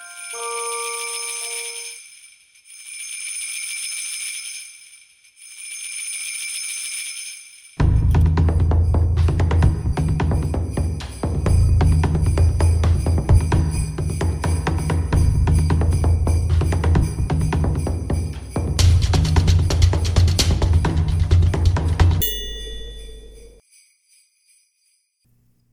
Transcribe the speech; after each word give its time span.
Música 0.00 0.59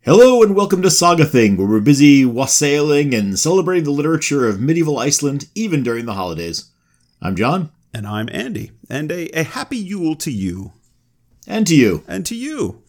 Hello 0.08 0.42
and 0.42 0.56
welcome 0.56 0.82
to 0.84 0.90
Saga 0.90 1.26
Thing, 1.26 1.58
where 1.58 1.68
we're 1.68 1.82
busy 1.82 2.24
wassailing 2.24 3.14
and 3.14 3.38
celebrating 3.38 3.84
the 3.84 3.92
literature 3.92 4.48
of 4.48 4.62
medieval 4.62 4.98
Iceland 4.98 5.50
even 5.54 5.84
during 5.84 6.06
the 6.06 6.14
holidays. 6.14 6.72
I'm 7.22 7.36
John. 7.36 7.72
And 7.94 8.08
I'm 8.08 8.30
Andy. 8.32 8.72
And 8.90 9.12
a, 9.12 9.28
a 9.38 9.44
happy 9.44 9.76
Yule 9.76 10.16
to 10.16 10.32
you. 10.32 10.72
And 11.46 11.68
to 11.68 11.76
you. 11.76 12.06
And 12.08 12.26
to 12.26 12.36
you. 12.36 12.84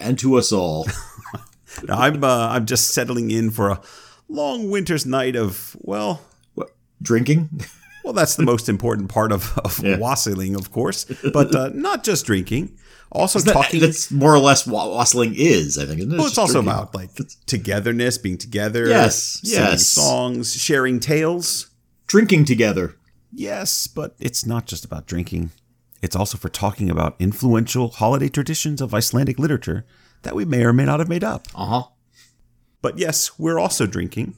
And 0.00 0.18
to 0.18 0.34
us 0.34 0.50
all. 0.50 0.88
I'm, 1.88 2.24
uh, 2.24 2.48
I'm 2.48 2.66
just 2.66 2.90
settling 2.90 3.30
in 3.30 3.52
for 3.52 3.68
a 3.68 3.80
long 4.28 4.72
winter's 4.72 5.06
night 5.06 5.36
of, 5.36 5.76
well. 5.78 6.20
What, 6.54 6.74
drinking? 7.00 7.60
Well, 8.04 8.12
that's 8.12 8.36
the 8.36 8.42
most 8.42 8.68
important 8.68 9.08
part 9.08 9.32
of, 9.32 9.58
of 9.58 9.80
yeah. 9.84 9.98
wassailing, 9.98 10.54
of 10.54 10.72
course. 10.72 11.04
But 11.32 11.54
uh, 11.54 11.70
not 11.74 12.04
just 12.04 12.26
drinking. 12.26 12.76
Also 13.12 13.40
that, 13.40 13.52
talking. 13.52 13.80
That's 13.80 14.10
more 14.10 14.32
or 14.34 14.38
less 14.38 14.66
what 14.66 14.90
wassailing 14.90 15.34
is, 15.36 15.76
I 15.78 15.84
think. 15.84 15.98
Isn't 16.00 16.12
it? 16.12 16.16
Well, 16.16 16.26
it's, 16.26 16.32
it's 16.32 16.38
also 16.38 16.62
drinking. 16.62 16.72
about 16.72 16.94
like 16.94 17.10
togetherness, 17.46 18.18
being 18.18 18.38
together. 18.38 18.86
Yes. 18.86 19.40
Yes. 19.42 19.86
songs, 19.86 20.54
sharing 20.54 21.00
tales. 21.00 21.70
Drinking 22.06 22.44
together. 22.44 22.96
Yes, 23.32 23.86
but 23.86 24.16
it's 24.18 24.44
not 24.44 24.66
just 24.66 24.84
about 24.84 25.06
drinking. 25.06 25.50
It's 26.02 26.16
also 26.16 26.38
for 26.38 26.48
talking 26.48 26.90
about 26.90 27.14
influential 27.18 27.88
holiday 27.88 28.28
traditions 28.28 28.80
of 28.80 28.94
Icelandic 28.94 29.38
literature 29.38 29.84
that 30.22 30.34
we 30.34 30.44
may 30.44 30.64
or 30.64 30.72
may 30.72 30.84
not 30.84 30.98
have 30.98 31.08
made 31.08 31.24
up. 31.24 31.46
Uh 31.54 31.66
huh. 31.66 31.82
But 32.82 32.98
yes, 32.98 33.38
we're 33.38 33.58
also 33.58 33.86
drinking. 33.86 34.34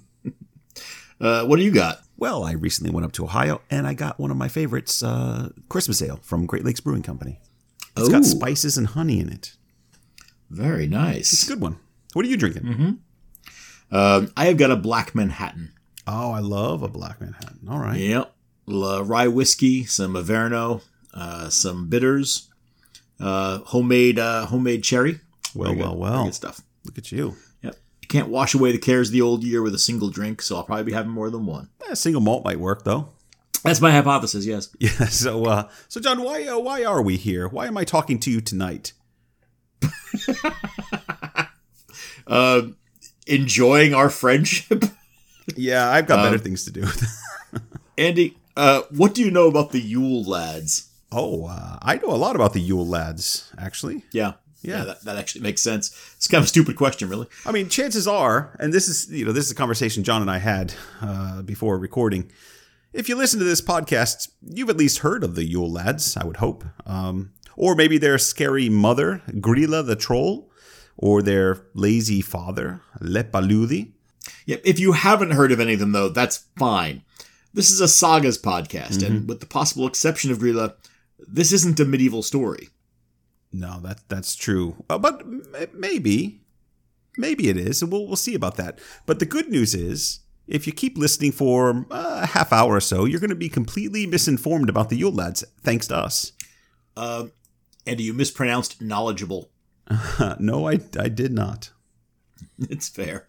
uh, 1.20 1.44
what 1.44 1.56
do 1.56 1.62
you 1.62 1.70
got? 1.70 2.00
Well, 2.22 2.44
I 2.44 2.52
recently 2.52 2.92
went 2.92 3.04
up 3.04 3.10
to 3.14 3.24
Ohio 3.24 3.62
and 3.68 3.84
I 3.84 3.94
got 3.94 4.20
one 4.20 4.30
of 4.30 4.36
my 4.36 4.46
favorites, 4.46 5.02
uh, 5.02 5.48
Christmas 5.68 6.00
ale 6.00 6.20
from 6.22 6.46
Great 6.46 6.64
Lakes 6.64 6.78
Brewing 6.78 7.02
Company. 7.02 7.40
It's 7.96 8.08
Ooh. 8.08 8.12
got 8.12 8.24
spices 8.24 8.78
and 8.78 8.86
honey 8.86 9.18
in 9.18 9.28
it. 9.28 9.56
Very 10.48 10.86
nice. 10.86 11.32
It's 11.32 11.42
a 11.42 11.48
good 11.48 11.60
one. 11.60 11.80
What 12.12 12.24
are 12.24 12.28
you 12.28 12.36
drinking? 12.36 12.62
Mm-hmm. 12.62 12.90
Uh, 13.90 14.26
I 14.36 14.44
have 14.44 14.56
got 14.56 14.70
a 14.70 14.76
Black 14.76 15.16
Manhattan. 15.16 15.72
Oh, 16.06 16.30
I 16.30 16.38
love 16.38 16.84
a 16.84 16.88
Black 16.88 17.20
Manhattan. 17.20 17.66
All 17.68 17.80
right. 17.80 17.98
Yep. 17.98 18.32
La, 18.66 19.02
rye 19.04 19.26
whiskey, 19.26 19.84
some 19.84 20.14
Averna, 20.14 20.80
uh, 21.12 21.48
some 21.48 21.88
bitters, 21.88 22.48
uh, 23.18 23.58
homemade 23.64 24.20
uh, 24.20 24.46
homemade 24.46 24.84
cherry. 24.84 25.18
Well, 25.56 25.74
well, 25.74 25.96
well. 25.96 26.24
good 26.26 26.34
stuff. 26.34 26.60
Look 26.84 26.98
at 26.98 27.10
you. 27.10 27.34
Can't 28.12 28.28
wash 28.28 28.52
away 28.52 28.72
the 28.72 28.78
cares 28.78 29.08
of 29.08 29.14
the 29.14 29.22
old 29.22 29.42
year 29.42 29.62
with 29.62 29.74
a 29.74 29.78
single 29.78 30.10
drink, 30.10 30.42
so 30.42 30.56
I'll 30.56 30.64
probably 30.64 30.84
be 30.84 30.92
having 30.92 31.10
more 31.10 31.30
than 31.30 31.46
one. 31.46 31.70
A 31.88 31.96
single 31.96 32.20
malt 32.20 32.44
might 32.44 32.60
work 32.60 32.84
though. 32.84 33.08
That's 33.64 33.80
my 33.80 33.90
hypothesis. 33.90 34.44
Yes. 34.44 34.68
Yeah. 34.78 35.06
So, 35.06 35.46
uh, 35.46 35.70
so 35.88 35.98
John, 35.98 36.22
why 36.22 36.44
uh, 36.44 36.58
why 36.58 36.84
are 36.84 37.00
we 37.00 37.16
here? 37.16 37.48
Why 37.48 37.68
am 37.68 37.78
I 37.78 37.84
talking 37.84 38.18
to 38.18 38.30
you 38.30 38.42
tonight? 38.42 38.92
uh, 42.26 42.62
enjoying 43.26 43.94
our 43.94 44.10
friendship. 44.10 44.84
yeah, 45.56 45.88
I've 45.88 46.06
got 46.06 46.22
better 46.22 46.36
um, 46.36 46.42
things 46.42 46.66
to 46.66 46.70
do. 46.70 46.86
Andy, 47.96 48.36
uh, 48.58 48.82
what 48.90 49.14
do 49.14 49.24
you 49.24 49.30
know 49.30 49.48
about 49.48 49.72
the 49.72 49.80
Yule 49.80 50.22
lads? 50.22 50.90
Oh, 51.10 51.46
uh, 51.46 51.78
I 51.80 51.96
know 51.96 52.10
a 52.10 52.20
lot 52.20 52.36
about 52.36 52.52
the 52.52 52.60
Yule 52.60 52.86
lads, 52.86 53.50
actually. 53.56 54.04
Yeah. 54.12 54.34
Yeah, 54.62 54.78
yeah 54.78 54.84
that, 54.84 55.04
that, 55.04 55.16
actually 55.16 55.42
makes 55.42 55.62
sense. 55.62 55.88
It's 56.16 56.28
kind 56.28 56.40
of 56.40 56.44
a 56.44 56.48
stupid 56.48 56.76
question, 56.76 57.08
really. 57.08 57.26
I 57.44 57.52
mean, 57.52 57.68
chances 57.68 58.06
are, 58.06 58.56
and 58.60 58.72
this 58.72 58.88
is 58.88 59.10
you 59.10 59.24
know 59.24 59.32
this 59.32 59.44
is 59.46 59.50
a 59.50 59.56
conversation 59.56 60.04
John 60.04 60.22
and 60.22 60.30
I 60.30 60.38
had 60.38 60.74
uh, 61.00 61.42
before 61.42 61.78
recording. 61.78 62.30
If 62.92 63.08
you 63.08 63.16
listen 63.16 63.38
to 63.38 63.44
this 63.44 63.62
podcast, 63.62 64.28
you've 64.42 64.68
at 64.68 64.76
least 64.76 64.98
heard 64.98 65.24
of 65.24 65.34
the 65.34 65.44
Yule 65.44 65.70
Lads, 65.70 66.16
I 66.16 66.24
would 66.24 66.36
hope. 66.36 66.64
Um, 66.84 67.32
or 67.56 67.74
maybe 67.74 67.98
their 67.98 68.18
scary 68.18 68.68
mother, 68.68 69.22
Grýla 69.28 69.86
the 69.86 69.96
Troll, 69.96 70.50
or 70.96 71.22
their 71.22 71.64
lazy 71.74 72.20
father, 72.20 72.82
Leppalúði. 73.00 73.92
Yeah, 74.46 74.58
if 74.64 74.78
you 74.78 74.92
haven't 74.92 75.32
heard 75.32 75.52
of 75.52 75.60
any 75.60 75.74
of 75.74 75.80
them, 75.80 75.92
though, 75.92 76.08
that's 76.08 76.44
fine. 76.56 77.02
This 77.54 77.70
is 77.70 77.80
a 77.80 77.88
sagas 77.88 78.38
podcast, 78.38 78.98
mm-hmm. 78.98 79.06
and 79.06 79.28
with 79.28 79.40
the 79.40 79.46
possible 79.46 79.86
exception 79.86 80.30
of 80.30 80.38
Grýla, 80.38 80.74
this 81.18 81.52
isn't 81.52 81.80
a 81.80 81.84
medieval 81.84 82.22
story. 82.22 82.68
No, 83.52 83.80
that 83.80 84.00
that's 84.08 84.34
true. 84.34 84.84
Uh, 84.88 84.98
but 84.98 85.22
maybe, 85.74 86.40
maybe 87.16 87.48
it 87.48 87.56
is, 87.56 87.82
and 87.82 87.92
we'll 87.92 88.06
we'll 88.06 88.16
see 88.16 88.34
about 88.34 88.56
that. 88.56 88.78
But 89.06 89.18
the 89.18 89.26
good 89.26 89.48
news 89.48 89.74
is 89.74 90.20
if 90.46 90.66
you 90.66 90.72
keep 90.72 90.98
listening 90.98 91.32
for 91.32 91.86
a 91.90 92.26
half 92.26 92.52
hour 92.52 92.76
or 92.76 92.80
so, 92.80 93.04
you're 93.04 93.20
going 93.20 93.30
to 93.30 93.36
be 93.36 93.48
completely 93.48 94.06
misinformed 94.06 94.68
about 94.68 94.88
the 94.90 94.96
Yule 94.96 95.12
Lads, 95.12 95.44
thanks 95.62 95.86
to 95.88 95.96
us. 95.96 96.32
Uh, 96.96 97.26
and 97.86 98.00
you 98.00 98.12
mispronounced 98.12 98.80
knowledgeable. 98.80 99.50
no, 100.38 100.68
I, 100.68 100.80
I 100.98 101.08
did 101.08 101.32
not. 101.32 101.70
it's 102.58 102.88
fair. 102.88 103.28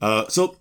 Uh, 0.00 0.26
so 0.28 0.56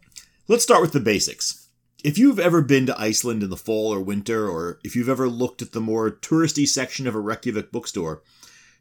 let's 0.47 0.63
start 0.63 0.81
with 0.81 0.93
the 0.93 0.99
basics. 0.99 1.67
If 2.03 2.17
you've 2.17 2.39
ever 2.39 2.61
been 2.61 2.85
to 2.87 2.99
Iceland 2.99 3.43
in 3.43 3.49
the 3.49 3.57
fall 3.57 3.93
or 3.93 4.01
winter, 4.01 4.49
or 4.49 4.79
if 4.83 4.95
you've 4.95 5.09
ever 5.09 5.29
looked 5.29 5.61
at 5.61 5.71
the 5.71 5.79
more 5.79 6.11
touristy 6.11 6.67
section 6.67 7.07
of 7.07 7.15
a 7.15 7.19
Reykjavik 7.19 7.71
bookstore, 7.71 8.21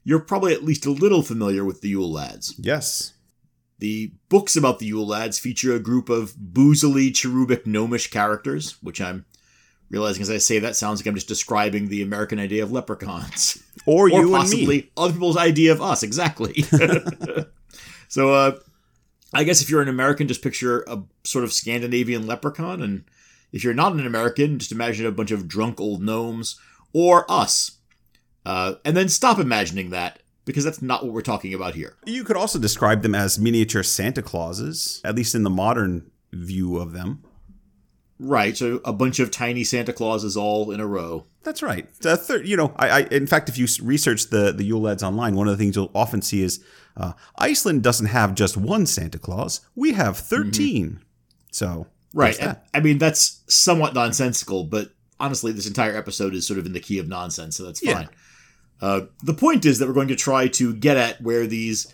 you're 0.05 0.21
probably 0.21 0.53
at 0.53 0.65
least 0.65 0.87
a 0.87 0.91
little 0.91 1.23
familiar 1.23 1.65
with 1.65 1.81
the 1.81 1.91
Yule 1.91 2.11
Lads. 2.11 2.55
Yes. 2.59 3.15
The 3.79 4.13
books 4.29 4.57
about 4.57 4.79
the 4.79 4.87
Yule 4.87 5.07
Lads 5.07 5.39
feature 5.39 5.75
a 5.75 5.81
group 5.81 6.09
of 6.09 6.35
boozily 6.35 7.15
cherubic 7.15 7.67
gnomish 7.67 8.11
characters, 8.11 8.83
which 8.83 9.01
I'm 9.01 9.25
realizing 9.91 10.23
as 10.23 10.31
I 10.31 10.39
say 10.39 10.59
that 10.59 10.77
sounds 10.77 11.01
like 11.01 11.07
I'm 11.07 11.15
just 11.15 11.29
describing 11.29 11.89
the 11.89 12.03
American 12.03 12.39
idea 12.39 12.63
of 12.63 12.73
leprechauns. 12.73 13.63
Or, 13.87 14.09
you, 14.09 14.17
or 14.17 14.21
you 14.23 14.31
possibly 14.31 14.91
other 14.97 15.13
people's 15.13 15.37
idea 15.37 15.73
of 15.73 15.83
us, 15.83 16.03
exactly. 16.03 16.63
so 18.09 18.33
uh, 18.33 18.59
I 19.35 19.45
guess 19.45 19.63
if 19.63 19.71
you're 19.71 19.83
an 19.83 19.89
American, 19.89 20.29
just 20.29 20.43
picture 20.43 20.83
a 20.83 21.03
sort 21.25 21.45
of 21.45 21.53
Scandinavian 21.53 22.27
leprechaun, 22.27 22.83
and 22.83 23.05
if 23.53 23.65
you're 23.65 23.75
not 23.75 23.93
an 23.93 24.07
American, 24.07 24.59
just 24.59 24.73
imagine 24.73 25.07
a 25.07 25.11
bunch 25.11 25.31
of 25.31 25.49
drunk 25.49 25.81
old 25.81 26.03
gnomes, 26.03 26.59
or 26.93 27.31
us. 27.31 27.79
Uh, 28.45 28.75
and 28.85 28.97
then 28.97 29.09
stop 29.09 29.39
imagining 29.39 29.91
that 29.91 30.21
because 30.45 30.65
that's 30.65 30.83
not 30.83 31.05
what 31.05 31.13
we're 31.13 31.23
talking 31.23 31.55
about 31.55 31.75
here. 31.75 31.97
You 32.05 32.25
could 32.25 32.37
also 32.37 32.59
describe 32.59 33.03
them 33.03 33.15
as 33.15 33.39
miniature 33.39 33.83
Santa 33.83 34.23
Clauses, 34.23 35.01
at 35.05 35.15
least 35.15 35.35
in 35.35 35.43
the 35.43 35.51
modern 35.51 36.11
view 36.33 36.79
of 36.79 36.93
them. 36.93 37.23
Right, 38.19 38.57
so 38.57 38.81
a 38.85 38.93
bunch 38.93 39.19
of 39.19 39.31
tiny 39.31 39.65
Santa 39.65 39.93
Clauses 39.93 40.37
all 40.37 40.71
in 40.71 40.81
a 40.81 40.87
row. 40.87 41.27
That's 41.43 41.63
right. 41.63 41.93
The 42.01 42.17
third, 42.17 42.47
you 42.47 42.57
know, 42.57 42.73
I, 42.77 42.89
I, 42.89 43.01
in 43.11 43.27
fact, 43.27 43.49
if 43.49 43.59
you 43.59 43.67
research 43.83 44.29
the 44.29 44.53
the 44.53 44.63
Yule 44.63 44.83
Lads 44.83 45.03
online, 45.03 45.35
one 45.35 45.49
of 45.49 45.59
the 45.59 45.63
things 45.63 45.75
you'll 45.75 45.91
often 45.93 46.23
see 46.23 46.43
is 46.43 46.65
uh, 46.97 47.15
Iceland 47.37 47.83
doesn't 47.83 48.07
have 48.07 48.37
just 48.37 48.57
one 48.57 48.87
Santa 48.87 49.19
Claus; 49.19 49.61
we 49.75 49.95
have 49.95 50.17
13 50.17 50.87
mm-hmm. 50.87 50.97
So, 51.51 51.87
right. 52.15 52.37
I 52.73 52.81
mean, 52.81 52.99
that's 52.99 53.43
somewhat 53.47 53.95
nonsensical, 53.95 54.65
but 54.65 54.91
honestly, 55.21 55.53
this 55.53 55.67
entire 55.67 55.97
episode 55.97 56.35
is 56.35 56.47
sort 56.47 56.59
of 56.59 56.67
in 56.67 56.73
the 56.73 56.81
key 56.81 56.99
of 56.99 57.09
nonsense, 57.09 57.57
so 57.57 57.65
that's 57.65 57.81
fine. 57.81 58.09
Yeah. 58.11 58.19
Uh, 58.83 59.03
the 59.23 59.33
point 59.33 59.65
is 59.65 59.79
that 59.79 59.87
we're 59.87 59.95
going 59.95 60.09
to 60.09 60.17
try 60.17 60.49
to 60.49 60.75
get 60.75 60.97
at 60.97 61.23
where 61.23 61.47
these 61.47 61.87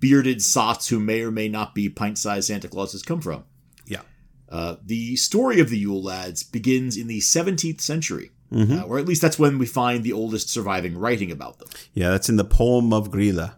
bearded 0.00 0.40
sots 0.42 0.88
who 0.88 0.98
may 0.98 1.20
or 1.20 1.30
may 1.30 1.48
not 1.48 1.74
be 1.74 1.90
pint-sized 1.90 2.46
Santa 2.46 2.66
Clauses 2.66 3.02
come 3.02 3.20
from. 3.20 3.44
Yeah. 3.86 4.00
Uh, 4.48 4.76
the 4.82 5.16
story 5.16 5.60
of 5.60 5.68
the 5.68 5.78
Yule 5.78 6.02
Lads 6.02 6.42
begins 6.42 6.96
in 6.96 7.08
the 7.08 7.20
17th 7.20 7.82
century, 7.82 8.30
mm-hmm. 8.50 8.78
uh, 8.78 8.82
or 8.82 8.98
at 8.98 9.06
least 9.06 9.20
that's 9.20 9.38
when 9.38 9.58
we 9.58 9.66
find 9.66 10.02
the 10.02 10.14
oldest 10.14 10.48
surviving 10.48 10.96
writing 10.96 11.30
about 11.30 11.58
them. 11.58 11.68
Yeah, 11.92 12.08
that's 12.08 12.30
in 12.30 12.36
the 12.36 12.44
poem 12.44 12.92
of 12.94 13.10
Grýla. 13.10 13.54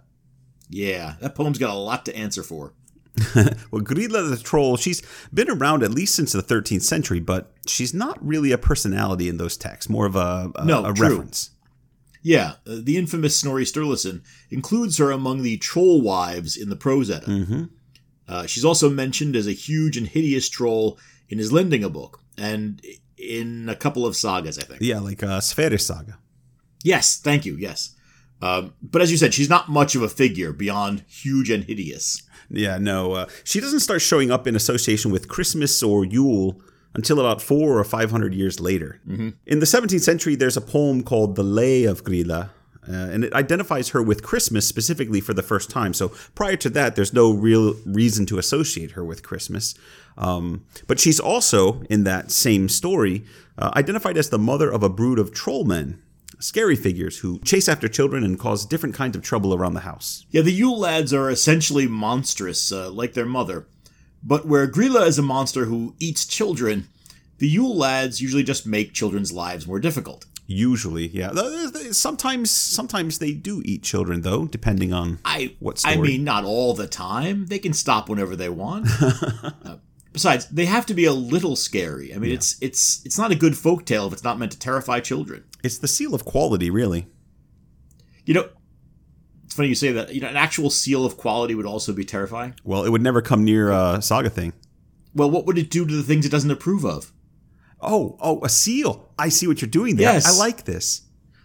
Yeah, 0.68 1.14
that 1.20 1.36
poem's 1.36 1.58
got 1.58 1.70
a 1.70 1.78
lot 1.78 2.04
to 2.06 2.16
answer 2.16 2.42
for. 2.42 2.72
well, 3.70 3.82
Grýla 3.82 4.28
the 4.28 4.40
Troll, 4.42 4.76
she's 4.76 5.02
been 5.32 5.50
around 5.50 5.84
at 5.84 5.92
least 5.92 6.16
since 6.16 6.32
the 6.32 6.42
13th 6.42 6.82
century, 6.82 7.20
but 7.20 7.52
she's 7.66 7.94
not 7.94 8.18
really 8.26 8.50
a 8.50 8.58
personality 8.58 9.28
in 9.28 9.36
those 9.36 9.56
texts, 9.56 9.88
more 9.88 10.06
of 10.06 10.16
a, 10.16 10.50
a, 10.56 10.64
no, 10.64 10.84
a 10.84 10.92
reference. 10.92 11.50
Yeah, 12.22 12.52
uh, 12.66 12.78
the 12.80 12.96
infamous 12.96 13.36
Snorri 13.36 13.64
Sturluson 13.64 14.22
includes 14.50 14.98
her 14.98 15.10
among 15.10 15.42
the 15.42 15.56
troll 15.58 16.00
wives 16.00 16.56
in 16.56 16.68
the 16.68 16.76
Prose 16.76 17.10
Edda. 17.10 17.26
Mm-hmm. 17.26 17.64
Uh, 18.28 18.46
she's 18.46 18.64
also 18.64 18.88
mentioned 18.88 19.34
as 19.34 19.46
a 19.46 19.52
huge 19.52 19.96
and 19.96 20.06
hideous 20.06 20.48
troll 20.48 20.98
in 21.28 21.38
his 21.38 21.52
Lendinga 21.52 21.92
book 21.92 22.20
and 22.38 22.80
in 23.18 23.68
a 23.68 23.74
couple 23.74 24.06
of 24.06 24.16
sagas, 24.16 24.58
I 24.58 24.62
think. 24.62 24.80
Yeah, 24.80 25.00
like 25.00 25.22
uh, 25.22 25.40
Sverris 25.40 25.82
saga. 25.82 26.18
Yes, 26.84 27.18
thank 27.18 27.44
you. 27.44 27.56
Yes. 27.56 27.94
Um, 28.40 28.74
but 28.82 29.02
as 29.02 29.10
you 29.10 29.16
said, 29.16 29.34
she's 29.34 29.48
not 29.48 29.68
much 29.68 29.94
of 29.94 30.02
a 30.02 30.08
figure 30.08 30.52
beyond 30.52 31.04
huge 31.08 31.48
and 31.50 31.64
hideous. 31.64 32.22
Yeah, 32.50 32.78
no. 32.78 33.12
Uh, 33.12 33.26
she 33.44 33.60
doesn't 33.60 33.80
start 33.80 34.02
showing 34.02 34.30
up 34.30 34.46
in 34.46 34.56
association 34.56 35.12
with 35.12 35.28
Christmas 35.28 35.82
or 35.82 36.04
Yule 36.04 36.60
until 36.94 37.20
about 37.20 37.40
four 37.40 37.78
or 37.78 37.84
five 37.84 38.10
hundred 38.10 38.34
years 38.34 38.60
later. 38.60 39.00
In 39.46 39.60
the 39.60 39.66
17th 39.66 40.00
century, 40.02 40.34
there's 40.34 40.56
a 40.56 40.60
poem 40.60 41.02
called 41.02 41.36
The 41.36 41.42
Lay 41.42 41.84
of 41.84 42.04
Grýla, 42.04 42.50
uh, 42.88 42.92
and 42.92 43.24
it 43.24 43.32
identifies 43.32 43.90
her 43.90 44.02
with 44.02 44.22
Christmas 44.22 44.66
specifically 44.66 45.20
for 45.20 45.34
the 45.34 45.42
first 45.42 45.70
time. 45.70 45.94
So 45.94 46.08
prior 46.34 46.56
to 46.56 46.70
that, 46.70 46.96
there's 46.96 47.12
no 47.12 47.30
real 47.32 47.74
reason 47.86 48.26
to 48.26 48.38
associate 48.38 48.92
her 48.92 49.04
with 49.04 49.22
Christmas. 49.22 49.74
Um, 50.18 50.64
but 50.88 50.98
she's 50.98 51.20
also, 51.20 51.82
in 51.82 52.04
that 52.04 52.30
same 52.30 52.68
story, 52.68 53.24
uh, 53.56 53.70
identified 53.76 54.16
as 54.16 54.30
the 54.30 54.38
mother 54.38 54.70
of 54.70 54.82
a 54.82 54.88
brood 54.88 55.18
of 55.18 55.32
trollmen, 55.32 55.98
scary 56.40 56.74
figures 56.74 57.20
who 57.20 57.38
chase 57.40 57.68
after 57.68 57.88
children 57.88 58.24
and 58.24 58.38
cause 58.38 58.66
different 58.66 58.94
kinds 58.96 59.16
of 59.16 59.22
trouble 59.22 59.54
around 59.54 59.74
the 59.74 59.80
house. 59.80 60.26
Yeah, 60.30 60.42
the 60.42 60.52
Yule 60.52 60.78
lads 60.78 61.14
are 61.14 61.30
essentially 61.30 61.86
monstrous, 61.86 62.72
uh, 62.72 62.90
like 62.90 63.14
their 63.14 63.26
mother. 63.26 63.66
But 64.22 64.46
where 64.46 64.68
Grýla 64.68 65.06
is 65.06 65.18
a 65.18 65.22
monster 65.22 65.64
who 65.64 65.94
eats 65.98 66.24
children, 66.24 66.88
the 67.38 67.48
Yule 67.48 67.76
lads 67.76 68.20
usually 68.20 68.44
just 68.44 68.66
make 68.66 68.92
children's 68.92 69.32
lives 69.32 69.66
more 69.66 69.80
difficult. 69.80 70.26
Usually, 70.46 71.06
yeah. 71.08 71.32
Sometimes, 71.92 72.50
sometimes 72.50 73.18
they 73.18 73.32
do 73.32 73.62
eat 73.64 73.82
children, 73.82 74.22
though, 74.22 74.46
depending 74.46 74.92
on 74.92 75.18
I 75.24 75.54
What 75.60 75.80
I 75.84 75.96
mean, 75.96 76.24
not 76.24 76.44
all 76.44 76.74
the 76.74 76.86
time. 76.86 77.46
They 77.46 77.58
can 77.58 77.72
stop 77.72 78.08
whenever 78.08 78.36
they 78.36 78.48
want. 78.48 78.88
Uh, 79.64 79.76
besides, 80.12 80.46
they 80.48 80.66
have 80.66 80.84
to 80.86 80.94
be 80.94 81.04
a 81.04 81.12
little 81.12 81.54
scary. 81.54 82.12
I 82.12 82.18
mean, 82.18 82.32
it's 82.32 82.56
it's 82.60 83.00
it's 83.04 83.16
not 83.16 83.30
a 83.30 83.36
good 83.36 83.56
folk 83.56 83.86
tale 83.86 84.06
if 84.08 84.12
it's 84.12 84.24
not 84.24 84.38
meant 84.38 84.52
to 84.52 84.58
terrify 84.58 84.98
children. 85.00 85.44
It's 85.62 85.78
the 85.78 85.88
seal 85.88 86.14
of 86.14 86.24
quality, 86.24 86.68
really. 86.68 87.06
You 88.24 88.34
know, 88.34 88.48
it's 89.52 89.56
funny 89.58 89.68
you 89.68 89.74
say 89.74 89.92
that. 89.92 90.14
You 90.14 90.22
know, 90.22 90.28
an 90.28 90.36
actual 90.36 90.70
seal 90.70 91.04
of 91.04 91.18
quality 91.18 91.54
would 91.54 91.66
also 91.66 91.92
be 91.92 92.06
terrifying. 92.06 92.54
Well, 92.64 92.86
it 92.86 92.88
would 92.88 93.02
never 93.02 93.20
come 93.20 93.44
near 93.44 93.70
uh, 93.70 94.00
Saga 94.00 94.30
thing. 94.30 94.54
Well, 95.14 95.30
what 95.30 95.44
would 95.44 95.58
it 95.58 95.68
do 95.68 95.84
to 95.84 95.94
the 95.94 96.02
things 96.02 96.24
it 96.24 96.30
doesn't 96.30 96.50
approve 96.50 96.86
of? 96.86 97.12
Oh, 97.78 98.16
oh, 98.22 98.42
a 98.42 98.48
seal. 98.48 99.12
I 99.18 99.28
see 99.28 99.46
what 99.46 99.60
you're 99.60 99.68
doing 99.68 99.96
there. 99.96 100.10
Yes. 100.10 100.26
I 100.26 100.42
like 100.42 100.64
this. 100.64 101.02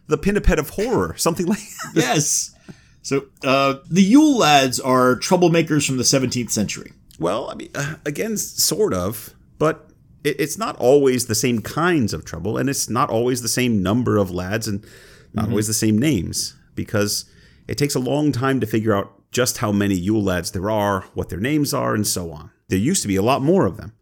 The 0.08 0.18
pinniped 0.18 0.58
of 0.58 0.70
horror, 0.70 1.16
something 1.18 1.48
like. 1.48 1.60
yes. 1.94 2.56
So 3.02 3.26
uh, 3.44 3.80
the 3.90 4.02
Yule 4.02 4.38
lads 4.38 4.80
are 4.80 5.18
troublemakers 5.18 5.86
from 5.86 5.98
the 5.98 6.04
17th 6.04 6.52
century. 6.52 6.94
well, 7.20 7.50
I 7.50 7.56
mean, 7.56 7.72
uh, 7.76 7.96
again, 8.06 8.38
sort 8.38 8.94
of, 8.94 9.36
but 9.60 9.90
it, 10.24 10.40
it's 10.40 10.58
not 10.58 10.78
always 10.78 11.26
the 11.26 11.36
same 11.36 11.62
kinds 11.62 12.14
of 12.14 12.24
trouble, 12.24 12.58
and 12.58 12.70
it's 12.70 12.90
not 12.90 13.10
always 13.10 13.42
the 13.42 13.50
same 13.50 13.84
number 13.84 14.16
of 14.16 14.32
lads, 14.32 14.66
and 14.66 14.86
not 15.34 15.50
always 15.50 15.68
the 15.68 15.74
same 15.74 15.98
names, 15.98 16.56
because 16.74 17.26
it 17.68 17.78
takes 17.78 17.96
a 17.96 18.00
long 18.00 18.32
time 18.32 18.60
to 18.60 18.66
figure 18.68 18.94
out 18.96 19.14
just 19.32 19.58
how 19.58 19.72
many 19.72 19.96
Yule 19.96 20.24
lads 20.24 20.52
there 20.52 20.70
are, 20.70 21.02
what 21.14 21.30
their 21.30 21.40
names 21.40 21.74
are, 21.74 21.94
and 21.94 22.08
so 22.08 22.32
on. 22.32 22.52
There 22.70 22.80
used 22.80 23.02
to 23.02 23.08
be 23.08 23.16
a 23.16 23.22
lot 23.22 23.42
more 23.42 23.66
of 23.66 23.78
them. 23.78 23.94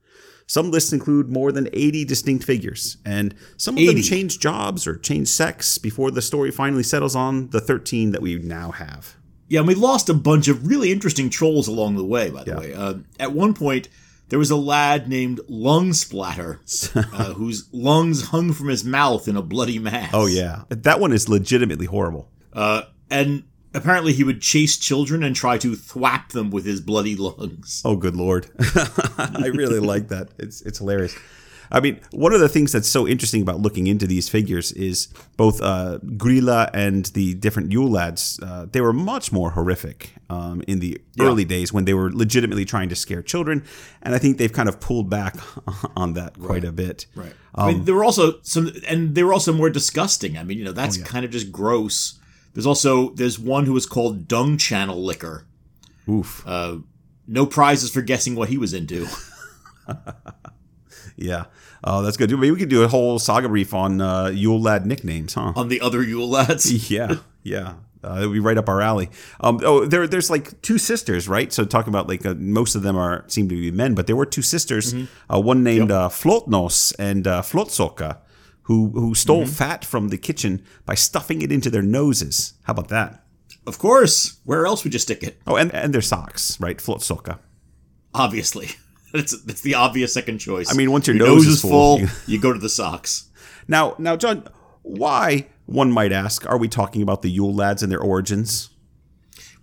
Some 0.47 0.69
lists 0.69 0.93
include 0.93 1.29
more 1.29 1.51
than 1.51 1.67
80 1.73 2.05
distinct 2.05 2.43
figures, 2.43 2.97
and 3.03 3.33
some 3.57 3.77
of 3.77 3.85
them 3.85 4.01
change 4.03 4.39
jobs 4.39 4.85
or 4.85 4.95
change 4.95 5.27
sex 5.27 5.79
before 5.79 6.11
the 6.11 6.21
story 6.21 6.51
finally 6.51 6.83
settles 6.83 7.15
on 7.15 7.49
the 7.49 7.59
13 7.59 8.11
that 8.11 8.21
we 8.21 8.37
now 8.37 8.69
have. 8.71 9.15
Yeah, 9.47 9.59
and 9.59 9.67
we 9.67 9.73
lost 9.75 10.07
a 10.09 10.13
bunch 10.13 10.47
of 10.47 10.67
really 10.67 10.91
interesting 10.91 11.29
trolls 11.31 11.67
along 11.67 11.95
the 11.95 12.05
way, 12.05 12.29
by 12.29 12.43
the 12.43 12.51
Yeah. 12.51 12.59
way. 12.59 12.73
Uh, 12.73 12.93
at 13.19 13.31
one 13.33 13.55
point, 13.55 13.89
there 14.29 14.37
was 14.39 14.51
a 14.51 14.55
lad 14.55 15.07
named 15.09 15.39
Lung 15.47 15.93
Splatter, 15.93 16.59
uh, 16.95 17.33
whose 17.33 17.67
lungs 17.71 18.27
hung 18.27 18.53
from 18.53 18.67
his 18.69 18.83
mouth 18.83 19.27
in 19.27 19.35
a 19.35 19.41
bloody 19.41 19.79
mass. 19.79 20.11
Oh, 20.13 20.27
yeah. 20.27 20.63
That 20.69 20.99
one 20.99 21.11
is 21.11 21.27
legitimately 21.27 21.85
horrible. 21.87 22.29
Uh, 22.53 22.83
and 23.09 23.43
apparently 23.75 24.13
he 24.13 24.23
would 24.23 24.41
chase 24.41 24.77
children 24.77 25.23
and 25.23 25.35
try 25.35 25.57
to 25.59 25.73
thwap 25.73 26.29
them 26.29 26.49
with 26.49 26.65
his 26.65 26.81
bloody 26.81 27.15
lungs. 27.15 27.81
Oh, 27.85 27.95
good 27.95 28.15
lord! 28.15 28.47
I 29.17 29.51
really 29.53 29.79
like 29.79 30.07
that. 30.09 30.29
It's 30.39 30.61
it's 30.61 30.79
hilarious. 30.79 31.15
I 31.71 31.79
mean, 31.79 31.99
one 32.11 32.33
of 32.33 32.39
the 32.39 32.49
things 32.49 32.71
that's 32.71 32.87
so 32.87 33.07
interesting 33.07 33.41
about 33.41 33.59
looking 33.59 33.87
into 33.87 34.07
these 34.07 34.29
figures 34.29 34.71
is 34.73 35.07
both 35.37 35.61
uh, 35.61 35.99
Grýla 36.03 36.69
and 36.73 37.05
the 37.07 37.33
different 37.35 37.71
Yule 37.71 37.89
lads. 37.89 38.39
Uh, 38.41 38.67
they 38.71 38.81
were 38.81 38.93
much 38.93 39.31
more 39.31 39.51
horrific 39.51 40.13
um, 40.29 40.61
in 40.67 40.79
the 40.79 41.01
early 41.19 41.45
days 41.45 41.73
when 41.73 41.85
they 41.85 41.93
were 41.93 42.11
legitimately 42.11 42.65
trying 42.65 42.89
to 42.89 42.95
scare 42.95 43.21
children, 43.21 43.63
and 44.01 44.13
I 44.13 44.19
think 44.19 44.37
they've 44.37 44.53
kind 44.53 44.69
of 44.69 44.79
pulled 44.79 45.09
back 45.09 45.35
on 45.97 46.13
that 46.13 46.39
quite 46.39 46.63
a 46.63 46.71
bit. 46.71 47.07
Right. 47.15 47.33
I 47.55 47.71
mean, 47.71 47.85
there 47.85 47.95
were 47.95 48.03
also 48.03 48.39
some, 48.41 48.71
and 48.87 49.15
they 49.15 49.23
were 49.23 49.33
also 49.33 49.53
more 49.53 49.69
disgusting. 49.69 50.37
I 50.37 50.43
mean, 50.43 50.57
you 50.57 50.65
know, 50.65 50.73
that's 50.73 50.97
kind 50.97 51.25
of 51.25 51.31
just 51.31 51.51
gross. 51.51 52.19
There's 52.55 52.65
also 52.65 53.09
there's 53.11 53.37
one 53.37 53.67
who 53.67 53.73
was 53.73 53.85
called 53.85 54.27
Dung 54.27 54.57
Channel 54.57 55.03
Liquor. 55.03 55.45
Oof. 56.09 56.41
Uh, 56.47 56.77
no 57.27 57.45
prizes 57.45 57.91
for 57.91 58.01
guessing 58.01 58.35
what 58.35 58.49
he 58.49 58.57
was 58.57 58.73
into. 58.73 59.05
Yeah. 61.17 61.45
Oh, 61.83 62.01
that's 62.01 62.17
good. 62.17 62.29
Maybe 62.31 62.51
we 62.51 62.59
could 62.59 62.69
do 62.69 62.83
a 62.83 62.87
whole 62.87 63.19
saga 63.19 63.47
brief 63.47 63.73
on 63.73 64.01
uh, 64.01 64.27
Yule 64.27 64.59
lad 64.59 64.85
nicknames, 64.85 65.33
huh? 65.35 65.53
on 65.55 65.69
the 65.69 65.81
other 65.81 66.03
Yule 66.03 66.29
lads. 66.29 66.89
Yeah, 66.91 67.17
yeah. 67.43 67.75
Uh, 68.03 68.19
it 68.21 68.27
would 68.27 68.33
be 68.33 68.39
right 68.39 68.57
up 68.57 68.69
our 68.69 68.81
alley. 68.81 69.09
Um, 69.39 69.59
oh, 69.63 69.85
there, 69.85 70.07
there's 70.07 70.29
like 70.29 70.61
two 70.61 70.77
sisters, 70.77 71.27
right? 71.27 71.51
So 71.51 71.65
talking 71.65 71.89
about 71.89 72.07
like 72.07 72.25
uh, 72.25 72.35
most 72.35 72.75
of 72.75 72.83
them 72.83 72.95
are 72.95 73.23
seem 73.27 73.49
to 73.49 73.55
be 73.55 73.71
men, 73.71 73.95
but 73.95 74.05
there 74.07 74.15
were 74.15 74.25
two 74.27 74.43
sisters. 74.43 74.93
Uh, 75.33 75.39
one 75.41 75.63
named 75.63 75.89
uh, 75.89 76.09
Flotnos 76.09 76.93
and 76.99 77.25
uh, 77.25 77.41
Flotsoka, 77.41 78.17
who 78.65 78.89
who 78.89 79.15
stole 79.15 79.45
fat 79.45 79.83
from 79.85 80.09
the 80.09 80.17
kitchen 80.17 80.63
by 80.85 80.95
stuffing 80.95 81.41
it 81.41 81.51
into 81.51 81.69
their 81.69 81.81
noses. 81.83 82.53
How 82.63 82.71
about 82.71 82.89
that? 82.89 83.23
Of 83.67 83.79
course. 83.79 84.39
Where 84.43 84.65
else 84.65 84.83
would 84.83 84.93
you 84.93 84.99
stick 84.99 85.23
it? 85.23 85.39
Oh, 85.47 85.55
and 85.55 85.73
and 85.73 85.93
their 85.93 86.01
socks, 86.01 86.59
right? 86.59 86.77
Flotsoka. 86.77 87.39
Obviously. 88.13 88.69
That's 89.13 89.41
that's 89.43 89.61
the 89.61 89.75
obvious 89.75 90.13
second 90.13 90.39
choice. 90.39 90.69
I 90.69 90.75
mean, 90.75 90.91
once 90.91 91.07
your 91.07 91.15
nose 91.15 91.47
is 91.47 91.61
full, 91.61 91.99
you- 92.01 92.09
you 92.27 92.37
go 92.41 92.51
to 92.51 92.59
the 92.59 92.67
socks. 92.67 93.29
Now, 93.65 93.95
now, 93.97 94.17
John, 94.17 94.43
why? 94.81 95.47
One 95.67 95.89
might 95.89 96.11
ask, 96.11 96.45
are 96.49 96.57
we 96.57 96.67
talking 96.67 97.01
about 97.01 97.21
the 97.21 97.29
Yule 97.31 97.53
lads 97.53 97.81
and 97.81 97.89
their 97.89 98.01
origins? 98.01 98.71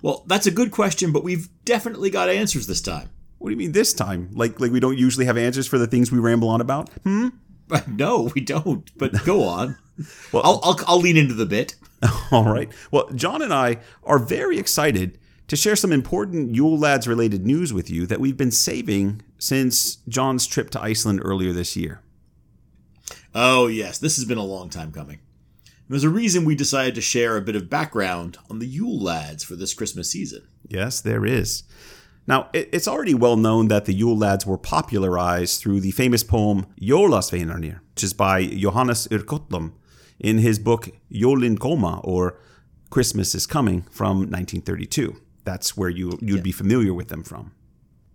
Well, 0.01 0.25
that's 0.27 0.47
a 0.47 0.51
good 0.51 0.71
question, 0.71 1.13
but 1.13 1.23
we've 1.23 1.49
definitely 1.67 2.09
got 2.09 2.31
answers 2.31 2.67
this 2.67 2.81
time. 2.81 3.11
What 3.39 3.51
do 3.51 3.53
you 3.53 3.59
mean 3.59 3.73
this 3.73 3.93
time? 3.93 4.31
Like, 4.33 4.59
like 4.59 4.73
we 4.73 4.81
don't 4.81 4.97
usually 4.97 5.27
have 5.27 5.37
answers 5.37 5.67
for 5.67 5.77
the 5.77 5.87
things 5.87 6.11
we 6.11 6.19
ramble 6.19 6.49
on 6.49 6.63
about? 6.63 6.89
Hmm? 7.05 7.29
No, 7.89 8.31
we 8.35 8.41
don't. 8.41 8.91
But 8.99 9.25
go 9.25 9.45
on. 9.45 9.77
well, 10.33 10.43
I'll, 10.45 10.61
I'll 10.63 10.81
I'll 10.87 11.01
lean 11.01 11.17
into 11.17 11.35
the 11.35 11.47
bit. 11.47 11.77
All 12.31 12.45
right. 12.45 12.71
Well, 12.91 13.09
John 13.15 13.43
and 13.43 13.53
I 13.53 13.79
are 14.05 14.19
very 14.19 14.59
excited 14.59 15.19
to 15.49 15.57
share 15.57 15.77
some 15.77 15.93
important 15.93 16.55
Yule 16.55 16.79
Lads 16.79 17.07
related 17.07 17.47
news 17.47 17.73
with 17.73 17.91
you 17.91 18.07
that 18.07 18.21
we've 18.21 18.37
been 18.37 18.51
saving 18.51 19.23
since 19.39 19.97
John's 20.09 20.47
trip 20.47 20.71
to 20.71 20.81
Iceland 20.83 21.21
earlier 21.23 21.53
this 21.53 21.77
year. 21.77 22.01
Oh 23.35 23.67
yes, 23.67 23.99
this 23.99 24.17
has 24.17 24.25
been 24.25 24.39
a 24.39 24.45
long 24.45 24.71
time 24.71 24.93
coming. 24.93 25.21
There's 25.89 26.05
a 26.05 26.11
reason 26.11 26.45
we 26.45 26.55
decided 26.55 26.95
to 26.95 27.03
share 27.03 27.37
a 27.37 27.43
bit 27.43 27.57
of 27.57 27.69
background 27.69 28.39
on 28.49 28.61
the 28.61 28.67
Yule 28.67 28.99
lads 28.99 29.45
for 29.45 29.57
this 29.57 29.75
Christmas 29.75 30.11
season. 30.11 30.47
Yes, 30.67 31.01
there 31.01 31.27
is. 31.27 31.65
Now, 32.27 32.51
it's 32.53 32.87
already 32.87 33.15
well 33.15 33.37
known 33.37 33.69
that 33.69 33.85
the 33.85 33.93
Yule 33.93 34.17
Lads 34.17 34.47
were 34.47 34.59
popularized 34.59 35.61
through 35.61 35.81
the 35.81 35.91
famous 35.91 36.23
poem 36.23 36.67
Jólasveinarnir, 36.81 37.81
which 37.95 38.05
is 38.05 38.13
by 38.13 38.45
Jóhannes 38.45 39.09
úr 39.09 39.25
Kötlum 39.25 39.73
in 40.21 40.39
his 40.39 40.59
book 40.59 40.91
Jólin 41.11 41.59
Koma, 41.59 42.01
or 42.05 42.39
Christmas 42.91 43.35
is 43.35 43.47
Coming, 43.47 43.83
from 43.91 44.19
1932. 44.19 45.21
That's 45.45 45.77
where 45.77 45.89
you, 45.89 46.17
you'd 46.21 46.45
be 46.45 46.53
familiar 46.53 46.95
with 46.95 47.09
them 47.09 47.25
from. 47.25 47.53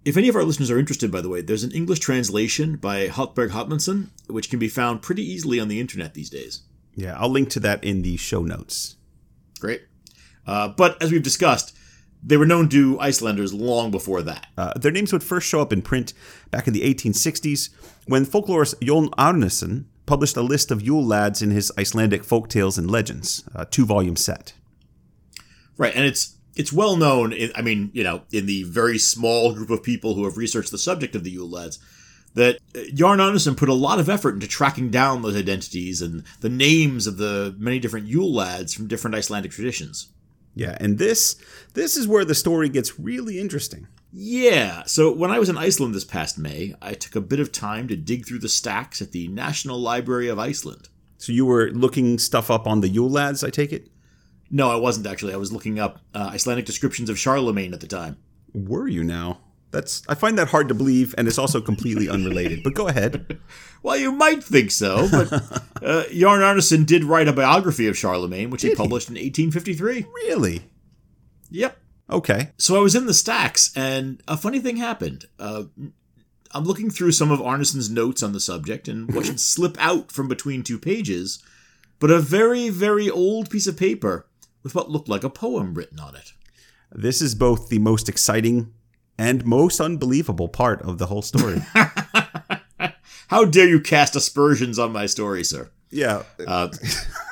If 0.06 0.16
any 0.16 0.30
of 0.30 0.38
our 0.38 0.44
listeners 0.44 0.72
are 0.72 0.80
interested, 0.80 1.12
by 1.12 1.20
the 1.20 1.28
way, 1.28 1.42
there's 1.42 1.66
an 1.66 1.72
English 1.72 2.00
translation 2.00 2.78
by 2.78 3.10
Hallberg 3.10 3.50
Hallmundsson, 3.50 4.08
which 4.28 4.50
can 4.50 4.58
be 4.58 4.70
found 4.70 5.02
pretty 5.02 5.22
easily 5.22 5.60
on 5.60 5.68
the 5.68 5.82
internet 5.82 6.14
these 6.14 6.30
days. 6.30 6.62
Yeah, 6.96 7.18
I'll 7.20 7.30
link 7.30 7.50
to 7.50 7.60
that 7.60 7.84
in 7.84 8.04
the 8.04 8.16
show 8.16 8.44
notes. 8.44 8.96
Great. 9.60 9.82
Uh, 10.46 10.70
but 10.70 11.02
as 11.04 11.12
we've 11.12 11.22
discussed, 11.22 11.77
they 12.24 12.38
were 12.38 12.46
known 12.46 12.70
to 12.70 13.00
Icelanders 13.00 13.54
long 13.54 13.92
before 13.92 14.22
that. 14.24 14.48
Uh, 14.58 14.74
their 14.76 14.92
names 14.92 15.14
would 15.14 15.24
first 15.24 15.48
show 15.48 15.62
up 15.62 15.72
in 15.72 15.82
print 15.82 16.14
back 16.52 16.68
in 16.68 16.74
the 16.74 16.82
1860s 16.82 17.70
when 18.06 18.26
folklorist 18.26 18.76
Jón 18.76 19.10
Árnason 19.12 19.86
published 20.06 20.38
a 20.38 20.42
list 20.42 20.72
of 20.72 20.82
Yule 20.82 21.06
lads 21.06 21.42
in 21.42 21.52
his 21.52 21.72
Icelandic 21.78 22.24
folk 22.24 22.50
tales 22.50 22.78
and 22.78 22.90
legends, 22.90 23.44
a 23.54 23.66
two 23.66 23.86
volume 23.86 24.16
set. 24.16 24.54
Right, 25.78 25.96
and 25.96 26.06
it's 26.06 26.36
it's 26.56 26.74
well 26.74 26.96
known. 26.96 27.34
In, 27.34 27.52
I 27.56 27.62
mean, 27.62 27.92
you 27.94 28.04
know, 28.04 28.24
in 28.32 28.48
the 28.48 28.64
very 28.64 28.98
small 28.98 29.54
group 29.54 29.70
of 29.70 29.84
people 29.84 30.16
who 30.16 30.24
have 30.24 30.38
researched 30.38 30.72
the 30.72 30.78
subject 30.78 31.16
of 31.16 31.24
the 31.24 31.32
Yule 31.32 31.50
lads, 31.50 31.78
that 32.34 32.58
uh, 32.76 32.80
Jarn 32.94 33.20
Anderson 33.20 33.56
put 33.56 33.70
a 33.70 33.74
lot 33.74 34.00
of 34.00 34.10
effort 34.10 34.34
into 34.34 34.48
tracking 34.48 34.90
down 34.90 35.22
those 35.22 35.36
identities 35.36 36.02
and 36.02 36.24
the 36.42 36.50
names 36.50 37.06
of 37.06 37.18
the 37.18 37.56
many 37.60 37.78
different 37.78 38.08
Yule 38.08 38.34
lads 38.34 38.74
from 38.74 38.88
different 38.88 39.16
Icelandic 39.16 39.52
traditions. 39.52 40.08
Yeah, 40.58 40.76
and 40.80 40.98
this 40.98 41.36
this 41.76 41.96
is 41.96 42.08
where 42.08 42.26
the 42.26 42.34
story 42.34 42.68
gets 42.68 43.00
really 43.00 43.40
interesting. 43.40 43.88
Yeah, 44.12 44.84
so 44.86 45.14
when 45.14 45.30
I 45.30 45.38
was 45.38 45.50
in 45.50 45.58
Iceland 45.58 45.94
this 45.94 46.04
past 46.04 46.40
May, 46.40 46.74
I 46.82 46.94
took 46.94 47.16
a 47.16 47.22
bit 47.22 47.40
of 47.40 47.52
time 47.52 47.88
to 47.90 47.96
dig 47.96 48.26
through 48.26 48.40
the 48.40 48.50
stacks 48.50 49.00
at 49.00 49.12
the 49.12 49.28
National 49.28 49.80
Library 49.80 50.30
of 50.30 50.40
Iceland. 50.40 50.90
So 51.20 51.32
you 51.32 51.46
were 51.46 51.70
looking 51.70 52.18
stuff 52.18 52.50
up 52.50 52.66
on 52.66 52.82
the 52.82 52.90
Yule 52.90 53.10
lads, 53.10 53.44
I 53.44 53.52
take 53.52 53.72
it? 53.72 53.90
No, 54.50 54.72
I 54.72 54.78
wasn't 54.78 55.06
actually. 55.06 55.34
I 55.34 55.38
was 55.38 55.52
looking 55.52 55.78
up 55.78 56.00
uh, 56.16 56.32
Icelandic 56.34 56.66
descriptions 56.66 57.10
of 57.12 57.20
Charlemagne 57.20 57.74
at 57.74 57.80
the 57.80 57.88
time. 57.88 58.18
Were 58.54 58.88
you 58.88 59.04
now? 59.04 59.42
That's 59.72 60.02
I 60.08 60.16
find 60.16 60.38
that 60.38 60.48
hard 60.50 60.70
to 60.70 60.74
believe, 60.74 61.14
and 61.18 61.28
it's 61.28 61.38
also 61.38 61.60
completely 61.62 62.08
unrelated. 62.18 62.64
But 62.64 62.74
go 62.74 62.88
ahead. 62.88 63.40
Well, 63.84 63.98
you 63.98 64.12
might 64.12 64.44
think 64.44 64.72
so, 64.72 65.08
but 65.12 65.32
uh, 65.84 66.04
Jón 66.10 66.40
Árnason 66.40 66.86
did 66.86 67.04
write 67.04 67.28
a 67.28 67.34
biography 67.34 67.88
of 67.88 67.98
Charlemagne, 67.98 68.50
which 68.50 68.62
Did 68.62 68.70
he? 68.72 68.76
published 68.76 69.10
in 69.10 69.16
1853. 69.16 70.06
Really? 70.14 70.64
Yep. 71.50 71.78
Okay. 72.10 72.52
So 72.58 72.78
I 72.78 72.80
was 72.80 72.96
in 72.96 73.06
the 73.06 73.14
stacks, 73.14 73.72
and 73.76 74.22
a 74.28 74.38
funny 74.38 74.60
thing 74.60 74.78
happened. 74.78 75.26
Uh, 75.38 75.66
I'm 76.52 76.64
looking 76.64 76.90
through 76.90 77.12
some 77.12 77.32
of 77.32 77.40
Árnason's 77.40 77.90
notes 77.90 78.24
on 78.24 78.32
the 78.34 78.40
subject, 78.40 78.88
and 78.88 79.14
what 79.14 79.26
should 79.26 79.40
slip 79.56 79.76
out 79.80 80.12
from 80.12 80.28
between 80.30 80.64
two 80.64 80.80
pages, 80.80 81.44
but 82.00 82.10
a 82.10 82.20
very, 82.20 82.70
very 82.70 83.10
old 83.10 83.50
piece 83.50 83.68
of 83.68 83.78
paper 83.78 84.28
with 84.64 84.74
what 84.76 84.90
looked 84.90 85.10
like 85.10 85.24
a 85.26 85.30
poem 85.30 85.74
written 85.74 86.00
on 86.00 86.16
it. 86.16 86.32
This 86.92 87.22
is 87.22 87.36
both 87.36 87.68
the 87.70 87.80
most 87.80 88.08
exciting 88.08 88.74
and 89.18 89.46
most 89.46 89.80
unbelievable 89.80 90.48
part 90.48 90.82
of 90.82 90.98
the 90.98 91.08
whole 91.08 91.22
story. 91.22 91.62
How 93.28 93.46
dare 93.46 93.68
you 93.68 93.82
cast 93.82 94.16
aspersions 94.16 94.80
on 94.80 94.92
my 94.92 95.06
story, 95.06 95.44
sir? 95.44 95.70
yeah. 95.92 96.24
Uh, 96.46 96.70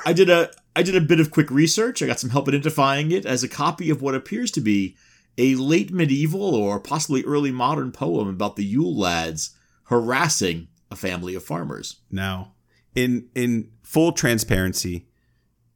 I 0.04 0.12
did 0.12 0.30
a 0.30 0.50
I 0.74 0.82
did 0.82 0.96
a 0.96 1.00
bit 1.00 1.20
of 1.20 1.30
quick 1.30 1.50
research. 1.50 2.02
I 2.02 2.06
got 2.06 2.20
some 2.20 2.30
help 2.30 2.48
identifying 2.48 3.10
it 3.12 3.24
as 3.24 3.42
a 3.42 3.48
copy 3.48 3.90
of 3.90 4.02
what 4.02 4.14
appears 4.14 4.50
to 4.52 4.60
be 4.60 4.96
a 5.38 5.54
late 5.54 5.92
medieval 5.92 6.54
or 6.54 6.80
possibly 6.80 7.22
early 7.24 7.50
modern 7.50 7.92
poem 7.92 8.28
about 8.28 8.56
the 8.56 8.64
Yule 8.64 8.96
lads 8.96 9.56
harassing 9.84 10.68
a 10.90 10.96
family 10.96 11.34
of 11.34 11.44
farmers. 11.44 11.96
Now, 12.10 12.52
in 12.94 13.28
in 13.34 13.70
full 13.82 14.12
transparency 14.12 15.06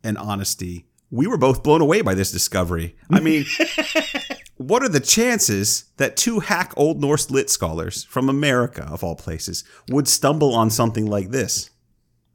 and 0.02 0.16
honesty, 0.18 0.86
we 1.10 1.26
were 1.26 1.38
both 1.38 1.62
blown 1.62 1.80
away 1.80 2.00
by 2.02 2.14
this 2.14 2.32
discovery. 2.32 2.96
I 3.10 3.20
mean, 3.20 3.44
what 4.60 4.82
are 4.82 4.90
the 4.90 5.00
chances 5.00 5.84
that 5.96 6.18
two 6.18 6.40
hack 6.40 6.74
Old 6.76 7.00
Norse 7.00 7.30
lit 7.30 7.48
scholars 7.48 8.04
from 8.04 8.28
America, 8.28 8.86
of 8.90 9.02
all 9.02 9.16
places, 9.16 9.64
would 9.88 10.06
stumble 10.06 10.54
on 10.54 10.68
something 10.68 11.06
like 11.06 11.30
this? 11.30 11.70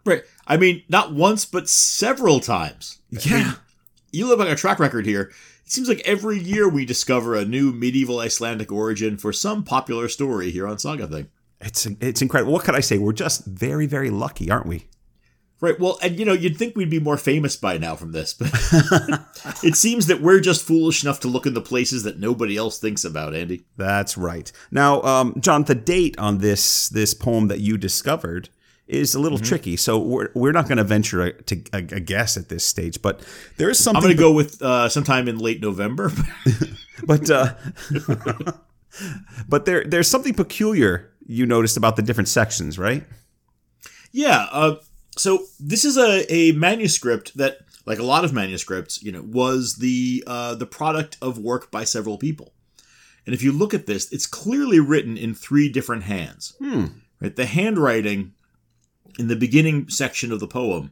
Right. 0.05 0.23
I 0.47 0.57
mean, 0.57 0.81
not 0.89 1.13
once, 1.13 1.45
but 1.45 1.69
several 1.69 2.39
times. 2.39 2.97
I 3.13 3.29
mean, 3.29 3.53
you 4.11 4.27
look 4.27 4.39
at 4.39 4.47
a 4.47 4.55
track 4.55 4.79
record 4.79 5.05
here. 5.05 5.31
It 5.65 5.71
seems 5.71 5.87
like 5.87 6.01
every 6.03 6.39
year 6.39 6.67
we 6.67 6.83
discover 6.83 7.35
a 7.35 7.45
new 7.45 7.71
medieval 7.71 8.19
Icelandic 8.19 8.71
origin 8.71 9.17
for 9.17 9.31
some 9.31 9.63
popular 9.63 10.07
story 10.07 10.49
here 10.49 10.67
on 10.67 10.79
Saga 10.79 11.05
Thing. 11.05 11.29
It's 11.61 11.85
it's 11.85 12.23
incredible. 12.23 12.53
What 12.53 12.63
could 12.63 12.75
I 12.75 12.79
say? 12.79 12.97
We're 12.97 13.13
just 13.13 13.45
very 13.45 13.85
very 13.85 14.09
lucky, 14.09 14.49
aren't 14.49 14.65
we? 14.65 14.87
Right. 15.61 15.79
Well, 15.79 15.97
and 16.01 16.19
you 16.19 16.25
know, 16.25 16.33
you'd 16.33 16.57
think 16.57 16.75
we'd 16.75 16.89
be 16.89 16.99
more 16.99 17.17
famous 17.17 17.55
by 17.55 17.77
now 17.77 17.95
from 17.95 18.11
this, 18.11 18.33
but 18.33 18.49
it 19.63 19.75
seems 19.75 20.07
that 20.07 20.19
we're 20.21 20.41
just 20.41 20.65
foolish 20.65 21.01
enough 21.01 21.21
to 21.21 21.29
look 21.29 21.45
in 21.45 21.53
the 21.53 21.61
places 21.61 22.03
that 22.03 22.19
nobody 22.19 22.57
else 22.57 22.77
thinks 22.77 23.05
about, 23.05 23.33
Andy. 23.33 23.63
That's 23.77 24.17
right. 24.17 24.51
Now, 24.69 25.01
um, 25.03 25.33
John, 25.39 25.63
the 25.63 25.73
date 25.73 26.19
on 26.19 26.39
this 26.39 26.89
this 26.89 27.13
poem 27.13 27.47
that 27.47 27.61
you 27.61 27.77
discovered 27.77 28.49
is 28.87 29.15
a 29.15 29.19
little 29.19 29.39
tricky, 29.39 29.77
so 29.77 29.97
we're 29.97 30.29
we're 30.35 30.51
not 30.51 30.67
going 30.67 30.77
to 30.77 30.83
venture 30.83 31.21
a, 31.21 31.33
to 31.43 31.63
a, 31.71 31.77
a 31.77 31.99
guess 32.01 32.35
at 32.35 32.49
this 32.49 32.65
stage. 32.65 33.01
But 33.01 33.25
there 33.55 33.69
is 33.69 33.79
something. 33.79 33.97
I'm 33.97 34.03
going 34.03 34.17
to 34.17 34.21
go 34.21 34.33
with 34.33 34.61
uh, 34.61 34.89
sometime 34.89 35.29
in 35.29 35.39
late 35.39 35.61
November. 35.61 36.11
but 37.05 37.29
uh, 37.31 37.53
but 39.47 39.65
there 39.65 39.85
there's 39.85 40.09
something 40.09 40.33
peculiar 40.33 41.13
you 41.25 41.45
noticed 41.45 41.77
about 41.77 41.95
the 41.95 42.01
different 42.01 42.27
sections, 42.27 42.77
right? 42.77 43.05
yeah. 44.11 44.47
Uh, 44.51 44.75
so 45.17 45.45
this 45.59 45.85
is 45.85 45.97
a, 45.97 46.31
a 46.33 46.51
manuscript 46.53 47.37
that, 47.37 47.59
like 47.85 47.99
a 47.99 48.03
lot 48.03 48.25
of 48.25 48.33
manuscripts, 48.33 49.01
you 49.03 49.11
know, 49.11 49.21
was 49.21 49.75
the 49.77 50.23
uh, 50.27 50.55
the 50.55 50.65
product 50.65 51.17
of 51.21 51.37
work 51.37 51.71
by 51.71 51.83
several 51.83 52.17
people. 52.17 52.53
And 53.25 53.33
if 53.33 53.41
you 53.41 53.51
look 53.51 53.73
at 53.73 53.85
this, 53.87 54.11
it's 54.11 54.27
clearly 54.27 54.79
written 54.79 55.17
in 55.17 55.33
three 55.33 55.69
different 55.69 56.03
hands. 56.03 56.53
Hmm. 56.59 56.85
Right, 57.19 57.35
the 57.35 57.45
handwriting 57.45 58.33
in 59.17 59.27
the 59.29 59.35
beginning 59.35 59.89
section 59.89 60.31
of 60.31 60.39
the 60.39 60.47
poem 60.47 60.91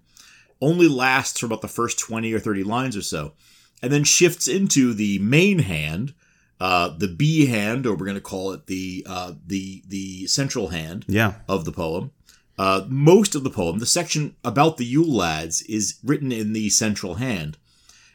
only 0.62 0.88
lasts 0.88 1.40
for 1.40 1.46
about 1.48 1.62
the 1.62 1.68
first 1.68 2.00
20 2.00 2.32
or 2.34 2.40
30 2.40 2.64
lines 2.64 2.96
or 2.96 3.02
so, 3.02 3.34
and 3.82 3.92
then 3.92 4.04
shifts 4.06 4.48
into 4.48 4.94
the 4.94 5.20
main 5.20 5.60
hand, 5.60 6.14
uh, 6.62 6.88
the 6.98 7.10
B 7.10 7.48
hand, 7.48 7.86
or 7.86 7.92
we're 7.96 8.06
going 8.06 8.16
to 8.16 8.22
call 8.22 8.52
it 8.54 8.68
the 8.68 9.06
uh, 9.10 9.34
the 9.46 9.84
the 9.88 10.26
central 10.28 10.70
hand 10.70 11.04
Yeah. 11.08 11.34
of 11.50 11.66
the 11.66 11.72
poem. 11.74 12.12
Uh, 12.58 12.86
most 12.88 13.34
of 13.36 13.44
the 13.44 13.50
poem, 13.50 13.80
the 13.80 13.86
section 13.86 14.36
about 14.44 14.78
the 14.78 14.86
Yule 14.86 15.12
lads, 15.12 15.64
is 15.64 15.98
written 16.04 16.32
in 16.32 16.54
the 16.54 16.70
central 16.70 17.16
hand, 17.16 17.58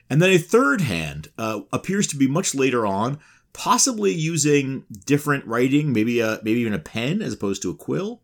and 0.09 0.23
then 0.23 0.30
a 0.30 0.38
third 0.38 0.80
hand 0.80 1.28
uh, 1.37 1.61
appears 1.73 2.07
to 2.07 2.16
be 2.16 2.28
much 2.28 2.54
later 2.54 2.87
on, 2.87 3.18
possibly 3.52 4.12
using 4.12 4.85
different 5.07 5.45
writing, 5.45 5.92
maybe 5.92 6.21
a 6.21 6.38
maybe 6.42 6.61
even 6.61 6.75
a 6.75 6.78
pen 6.78 7.21
as 7.21 7.33
opposed 7.33 7.62
to 7.62 7.71
a 7.71 7.75
quill. 7.75 8.21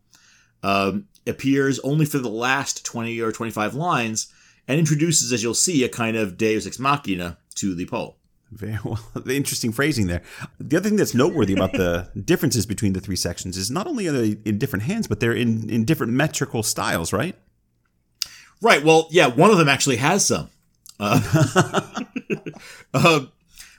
Um, 0.62 1.08
appears 1.26 1.78
only 1.80 2.06
for 2.06 2.18
the 2.18 2.28
last 2.28 2.84
twenty 2.84 3.20
or 3.20 3.32
twenty 3.32 3.50
five 3.50 3.74
lines, 3.74 4.32
and 4.68 4.78
introduces, 4.78 5.32
as 5.32 5.42
you'll 5.42 5.54
see, 5.54 5.82
a 5.84 5.88
kind 5.88 6.16
of 6.16 6.36
Deus 6.38 6.66
ex 6.66 6.78
machina 6.78 7.38
to 7.56 7.74
the 7.74 7.86
poem. 7.86 8.12
Very 8.54 8.78
well. 8.84 9.00
Interesting 9.28 9.72
phrasing 9.72 10.06
there. 10.06 10.22
The 10.60 10.76
other 10.76 10.88
thing 10.88 10.96
that's 10.96 11.14
noteworthy 11.14 11.54
about 11.54 11.72
the 11.72 12.08
differences 12.24 12.66
between 12.66 12.92
the 12.92 13.00
three 13.00 13.16
sections 13.16 13.56
is 13.56 13.70
not 13.70 13.86
only 13.86 14.06
are 14.06 14.12
they 14.12 14.38
in 14.44 14.58
different 14.58 14.84
hands, 14.84 15.06
but 15.06 15.20
they're 15.20 15.32
in, 15.32 15.68
in 15.68 15.84
different 15.84 16.12
metrical 16.12 16.62
styles, 16.62 17.12
right? 17.12 17.36
Right. 18.62 18.84
Well, 18.84 19.08
yeah, 19.10 19.26
one 19.26 19.50
of 19.50 19.58
them 19.58 19.68
actually 19.68 19.96
has 19.96 20.26
some. 20.26 20.50
Uh, 21.00 21.20
uh, 22.94 23.26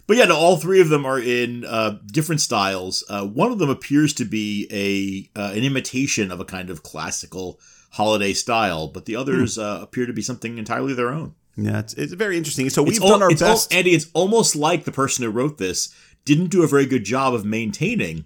but 0.07 0.17
yeah, 0.17 0.25
no, 0.25 0.35
all 0.35 0.57
three 0.57 0.81
of 0.81 0.89
them 0.89 1.05
are 1.05 1.19
in 1.19 1.63
uh, 1.65 1.97
different 2.07 2.41
styles. 2.41 3.03
Uh, 3.09 3.25
one 3.25 3.51
of 3.51 3.59
them 3.59 3.69
appears 3.69 4.13
to 4.15 4.25
be 4.25 4.67
a 4.71 5.39
uh, 5.39 5.53
an 5.53 5.63
imitation 5.63 6.31
of 6.31 6.39
a 6.39 6.45
kind 6.45 6.69
of 6.69 6.83
classical 6.83 7.59
holiday 7.91 8.33
style, 8.33 8.87
but 8.87 9.05
the 9.05 9.15
others 9.15 9.57
uh, 9.57 9.79
appear 9.81 10.05
to 10.05 10.13
be 10.13 10.21
something 10.21 10.57
entirely 10.57 10.93
their 10.93 11.11
own. 11.11 11.33
Yeah, 11.57 11.79
it's, 11.79 11.93
it's 11.93 12.13
very 12.13 12.37
interesting. 12.37 12.69
So 12.69 12.83
we've 12.83 12.97
It's 12.97 13.05
done 13.05 13.21
our 13.21 13.31
it's 13.31 13.41
best. 13.41 13.73
Andy. 13.73 13.91
It's 13.91 14.07
almost 14.13 14.55
like 14.55 14.83
the 14.83 14.91
person 14.91 15.23
who 15.23 15.31
wrote 15.31 15.57
this 15.57 15.93
didn't 16.25 16.47
do 16.47 16.63
a 16.63 16.67
very 16.67 16.85
good 16.85 17.03
job 17.03 17.33
of 17.33 17.45
maintaining 17.45 18.25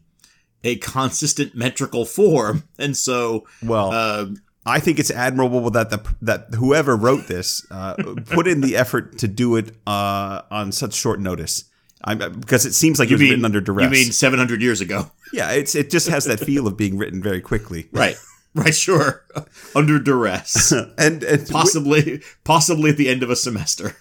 a 0.63 0.75
consistent 0.77 1.55
metrical 1.55 2.05
form, 2.05 2.63
and 2.79 2.97
so 2.97 3.45
well, 3.63 3.91
um, 3.91 4.41
I 4.65 4.79
think 4.79 4.99
it's 4.99 5.11
admirable 5.11 5.69
that 5.71 5.89
the 5.89 6.15
that 6.21 6.53
whoever 6.55 6.95
wrote 6.95 7.27
this 7.27 7.65
uh, 7.71 7.95
put 8.25 8.47
in 8.47 8.61
the 8.61 8.75
effort 8.75 9.19
to 9.19 9.27
do 9.27 9.55
it 9.55 9.75
uh, 9.85 10.41
on 10.49 10.71
such 10.71 10.93
short 10.93 11.19
notice. 11.19 11.65
I'm, 12.01 12.39
because 12.39 12.65
it 12.65 12.73
seems 12.73 12.97
like 12.97 13.09
it 13.09 13.15
was 13.15 13.21
written 13.21 13.43
under 13.43 13.59
duress. 13.59 13.83
You 13.83 13.89
mean 13.89 14.11
seven 14.11 14.39
hundred 14.39 14.61
years 14.61 14.79
ago? 14.81 15.11
yeah, 15.33 15.51
it's 15.51 15.75
it 15.75 15.91
just 15.91 16.07
has 16.07 16.25
that 16.25 16.39
feel 16.39 16.65
of 16.65 16.77
being 16.77 16.97
written 16.97 17.21
very 17.21 17.41
quickly. 17.41 17.89
Right. 17.91 18.15
Right, 18.55 18.73
sure. 18.73 19.25
Under 19.75 19.99
duress. 19.99 20.73
And, 20.97 21.23
and 21.23 21.47
possibly 21.47 22.21
possibly 22.43 22.89
at 22.89 22.97
the 22.97 23.07
end 23.07 23.21
of 23.23 23.29
a 23.29 23.35
semester. 23.35 23.95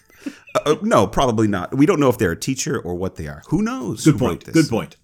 uh, 0.65 0.75
no, 0.81 1.07
probably 1.07 1.47
not. 1.47 1.75
We 1.75 1.85
don't 1.85 1.99
know 1.99 2.09
if 2.09 2.17
they're 2.17 2.31
a 2.31 2.39
teacher 2.39 2.79
or 2.79 2.95
what 2.95 3.15
they 3.15 3.27
are. 3.27 3.43
Who 3.49 3.61
knows? 3.61 4.03
Good 4.03 4.15
who 4.15 4.19
point. 4.19 4.45
Good 4.51 4.67
point. 4.69 4.95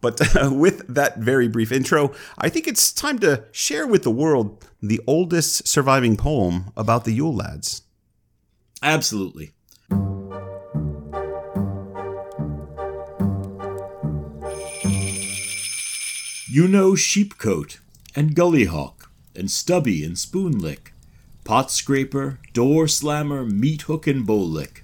But 0.00 0.36
uh, 0.36 0.50
with 0.52 0.86
that 0.94 1.18
very 1.18 1.48
brief 1.48 1.72
intro, 1.72 2.12
I 2.38 2.48
think 2.48 2.68
it's 2.68 2.92
time 2.92 3.18
to 3.18 3.44
share 3.50 3.86
with 3.86 4.04
the 4.04 4.12
world 4.12 4.64
the 4.80 5.00
oldest 5.08 5.66
surviving 5.66 6.16
poem 6.16 6.72
about 6.76 7.04
the 7.04 7.12
Yule 7.12 7.34
lads. 7.34 7.82
Absolutely. 8.80 9.54
You 16.50 16.66
know 16.66 16.94
Sheep-Cote 16.94 17.80
and 18.14 18.34
Gully 18.34 18.64
Hawk, 18.64 19.10
and 19.34 19.50
Stubby 19.50 20.04
and 20.04 20.16
Spoonlick, 20.16 20.92
Pot 21.44 21.70
Scraper, 21.70 22.38
Door 22.52 22.88
Slammer, 22.88 23.44
Meat 23.44 23.82
Hook 23.82 24.06
and 24.06 24.26
Bowlick. 24.26 24.82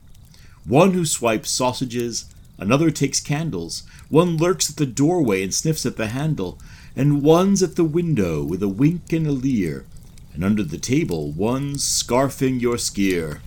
One 0.64 0.92
who 0.92 1.04
swipes 1.04 1.50
sausages, 1.50 2.26
another 2.58 2.90
takes 2.90 3.20
candles, 3.20 3.82
one 4.08 4.36
lurks 4.36 4.70
at 4.70 4.76
the 4.76 4.86
doorway 4.86 5.42
and 5.42 5.52
sniffs 5.52 5.84
at 5.84 5.96
the 5.96 6.08
handle, 6.08 6.58
and 6.96 7.22
one's 7.22 7.62
at 7.62 7.76
the 7.76 7.84
window 7.84 8.42
with 8.42 8.62
a 8.62 8.68
wink 8.68 9.12
and 9.12 9.26
a 9.26 9.32
leer, 9.32 9.84
and 10.32 10.44
under 10.44 10.62
the 10.62 10.78
table 10.78 11.32
one's 11.32 11.82
scarfing 11.82 12.60
your 12.60 12.76
skyr. 12.76 13.40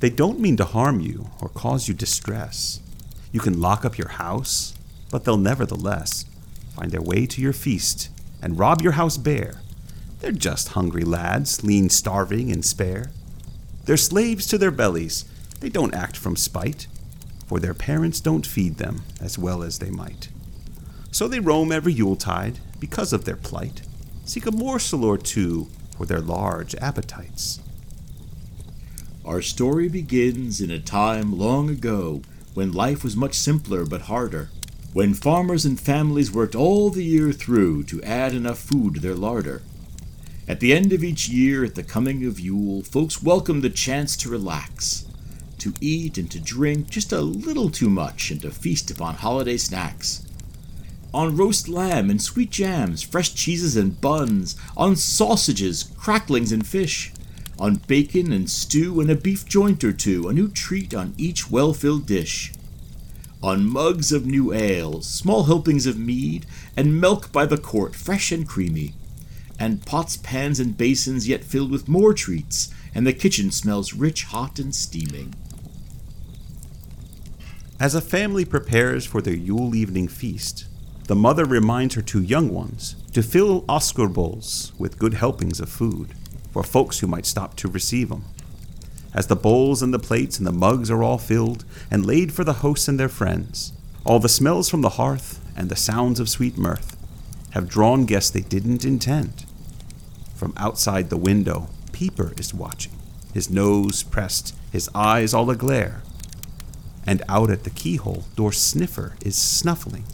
They 0.00 0.10
don't 0.10 0.40
mean 0.40 0.56
to 0.58 0.64
harm 0.64 1.00
you 1.00 1.30
or 1.40 1.48
cause 1.48 1.88
you 1.88 1.94
distress. 1.94 2.80
You 3.32 3.40
can 3.40 3.60
lock 3.60 3.84
up 3.84 3.98
your 3.98 4.08
house, 4.08 4.74
but 5.10 5.24
they'll 5.24 5.36
nevertheless 5.36 6.24
find 6.74 6.90
their 6.90 7.02
way 7.02 7.26
to 7.26 7.40
your 7.40 7.52
feast 7.52 8.10
and 8.46 8.60
rob 8.60 8.80
your 8.80 8.92
house 8.92 9.16
bare. 9.16 9.60
They're 10.20 10.30
just 10.30 10.68
hungry 10.68 11.02
lads, 11.02 11.64
lean, 11.64 11.90
starving, 11.90 12.52
and 12.52 12.64
spare. 12.64 13.10
They're 13.86 13.96
slaves 13.96 14.46
to 14.46 14.56
their 14.56 14.70
bellies. 14.70 15.24
They 15.58 15.68
don't 15.68 15.92
act 15.92 16.16
from 16.16 16.36
spite, 16.36 16.86
for 17.48 17.58
their 17.58 17.74
parents 17.74 18.20
don't 18.20 18.46
feed 18.46 18.76
them 18.76 19.02
as 19.20 19.36
well 19.36 19.64
as 19.64 19.80
they 19.80 19.90
might. 19.90 20.28
So 21.10 21.26
they 21.26 21.40
roam 21.40 21.72
every 21.72 21.92
Yuletide 21.92 22.60
because 22.78 23.12
of 23.12 23.24
their 23.24 23.34
plight, 23.34 23.82
seek 24.24 24.46
a 24.46 24.52
morsel 24.52 25.04
or 25.04 25.18
two 25.18 25.66
for 25.96 26.06
their 26.06 26.20
large 26.20 26.76
appetites. 26.76 27.58
Our 29.24 29.42
story 29.42 29.88
begins 29.88 30.60
in 30.60 30.70
a 30.70 30.78
time 30.78 31.36
long 31.36 31.68
ago 31.68 32.22
when 32.54 32.70
life 32.70 33.02
was 33.02 33.16
much 33.16 33.34
simpler 33.34 33.84
but 33.84 34.02
harder, 34.02 34.50
when 34.96 35.12
farmers 35.12 35.66
and 35.66 35.78
families 35.78 36.32
worked 36.32 36.54
all 36.54 36.88
the 36.88 37.04
year 37.04 37.30
through 37.30 37.84
to 37.84 38.02
add 38.02 38.32
enough 38.32 38.58
food 38.58 38.94
to 38.94 39.00
their 39.00 39.14
larder. 39.14 39.60
At 40.48 40.60
the 40.60 40.72
end 40.72 40.90
of 40.90 41.04
each 41.04 41.28
year, 41.28 41.66
at 41.66 41.74
the 41.74 41.82
coming 41.82 42.24
of 42.24 42.40
Yule, 42.40 42.82
folks 42.82 43.22
welcomed 43.22 43.62
the 43.62 43.68
chance 43.68 44.16
to 44.16 44.30
relax, 44.30 45.04
to 45.58 45.74
eat 45.82 46.16
and 46.16 46.30
to 46.30 46.40
drink 46.40 46.88
just 46.88 47.12
a 47.12 47.20
little 47.20 47.68
too 47.68 47.90
much, 47.90 48.30
and 48.30 48.40
to 48.40 48.50
feast 48.50 48.90
upon 48.90 49.16
holiday 49.16 49.58
snacks. 49.58 50.26
On 51.12 51.36
roast 51.36 51.68
lamb 51.68 52.08
and 52.08 52.22
sweet 52.22 52.48
jams, 52.48 53.02
fresh 53.02 53.34
cheeses 53.34 53.76
and 53.76 54.00
buns, 54.00 54.56
on 54.78 54.96
sausages, 54.96 55.92
cracklings, 55.98 56.52
and 56.52 56.66
fish, 56.66 57.12
on 57.58 57.82
bacon 57.86 58.32
and 58.32 58.48
stew 58.48 58.98
and 59.02 59.10
a 59.10 59.14
beef 59.14 59.44
joint 59.44 59.84
or 59.84 59.92
two, 59.92 60.26
a 60.26 60.32
new 60.32 60.48
treat 60.48 60.94
on 60.94 61.12
each 61.18 61.50
well 61.50 61.74
filled 61.74 62.06
dish 62.06 62.54
on 63.46 63.64
mugs 63.64 64.10
of 64.10 64.26
new 64.26 64.52
ale, 64.52 65.00
small 65.02 65.44
helpings 65.44 65.86
of 65.86 65.96
mead, 65.96 66.44
and 66.76 67.00
milk 67.00 67.30
by 67.30 67.46
the 67.46 67.56
quart, 67.56 67.94
fresh 67.94 68.32
and 68.32 68.48
creamy, 68.48 68.92
and 69.56 69.86
pots, 69.86 70.16
pans, 70.16 70.58
and 70.58 70.76
basins 70.76 71.28
yet 71.28 71.44
filled 71.44 71.70
with 71.70 71.86
more 71.86 72.12
treats, 72.12 72.74
and 72.92 73.06
the 73.06 73.12
kitchen 73.12 73.52
smells 73.52 73.94
rich, 73.94 74.24
hot, 74.24 74.58
and 74.58 74.74
steaming. 74.74 75.32
As 77.78 77.94
a 77.94 78.00
family 78.00 78.44
prepares 78.44 79.06
for 79.06 79.22
their 79.22 79.36
Yule 79.36 79.76
evening 79.76 80.08
feast, 80.08 80.66
the 81.04 81.14
mother 81.14 81.44
reminds 81.44 81.94
her 81.94 82.02
two 82.02 82.22
young 82.22 82.52
ones 82.52 82.96
to 83.12 83.22
fill 83.22 83.62
askur 83.68 84.12
bowls 84.12 84.72
with 84.76 84.98
good 84.98 85.14
helpings 85.14 85.60
of 85.60 85.68
food 85.68 86.14
for 86.50 86.64
folks 86.64 86.98
who 86.98 87.06
might 87.06 87.26
stop 87.26 87.54
to 87.56 87.68
receive 87.68 88.08
them. 88.08 88.24
As 89.16 89.28
the 89.28 89.34
bowls 89.34 89.82
and 89.82 89.94
the 89.94 89.98
plates 89.98 90.36
and 90.36 90.46
the 90.46 90.52
mugs 90.52 90.90
are 90.90 91.02
all 91.02 91.16
filled 91.16 91.64
and 91.90 92.04
laid 92.04 92.34
for 92.34 92.44
the 92.44 92.60
hosts 92.60 92.86
and 92.86 93.00
their 93.00 93.08
friends, 93.08 93.72
all 94.04 94.20
the 94.20 94.28
smells 94.28 94.68
from 94.68 94.82
the 94.82 94.90
hearth 94.90 95.40
and 95.56 95.70
the 95.70 95.74
sounds 95.74 96.20
of 96.20 96.28
sweet 96.28 96.58
mirth 96.58 96.98
have 97.52 97.66
drawn 97.66 98.04
guests 98.04 98.30
they 98.30 98.42
didn't 98.42 98.84
intend. 98.84 99.46
From 100.34 100.52
outside 100.58 101.08
the 101.08 101.16
window, 101.16 101.70
Peeper 101.92 102.34
is 102.36 102.52
watching, 102.52 102.92
his 103.32 103.48
nose 103.48 104.02
pressed, 104.02 104.54
his 104.70 104.90
eyes 104.94 105.32
all 105.32 105.46
aglare. 105.46 106.02
And 107.06 107.22
out 107.26 107.50
at 107.50 107.64
the 107.64 107.70
keyhole, 107.70 108.24
door 108.36 108.52
Sniffer 108.52 109.16
is 109.24 109.34
snuffling 109.34 110.04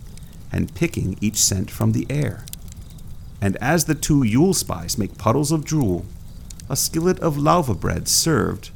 and 0.52 0.76
picking 0.76 1.18
each 1.20 1.38
scent 1.38 1.72
from 1.72 1.90
the 1.90 2.06
air. 2.08 2.44
And 3.40 3.56
as 3.56 3.86
the 3.86 3.96
two 3.96 4.22
Yule 4.22 4.54
spies 4.54 4.96
make 4.96 5.18
puddles 5.18 5.50
of 5.50 5.64
drool, 5.64 6.06
a 6.70 6.76
skillet 6.76 7.18
of 7.18 7.36
lava 7.36 7.74
bread 7.74 8.06
served 8.06 8.70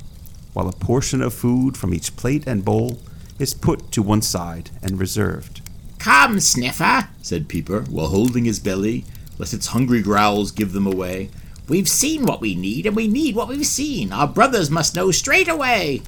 while 0.56 0.68
a 0.68 0.72
portion 0.72 1.20
of 1.20 1.34
food 1.34 1.76
from 1.76 1.92
each 1.92 2.16
plate 2.16 2.46
and 2.46 2.64
bowl 2.64 2.98
is 3.38 3.52
put 3.52 3.92
to 3.92 4.00
one 4.00 4.22
side 4.22 4.70
and 4.82 4.98
reserved. 4.98 5.60
Come, 5.98 6.40
Sniffer, 6.40 7.10
said 7.20 7.46
Peeper, 7.46 7.82
while 7.90 8.06
holding 8.08 8.46
his 8.46 8.58
belly, 8.58 9.04
lest 9.36 9.52
its 9.52 9.66
hungry 9.66 10.00
growls 10.00 10.52
give 10.52 10.72
them 10.72 10.86
away. 10.86 11.28
We've 11.68 11.90
seen 11.90 12.24
what 12.24 12.40
we 12.40 12.54
need, 12.54 12.86
and 12.86 12.96
we 12.96 13.06
need 13.06 13.36
what 13.36 13.48
we've 13.48 13.66
seen. 13.66 14.14
Our 14.14 14.26
brothers 14.26 14.70
must 14.70 14.96
know 14.96 15.10
straight 15.10 15.46
away. 15.46 16.00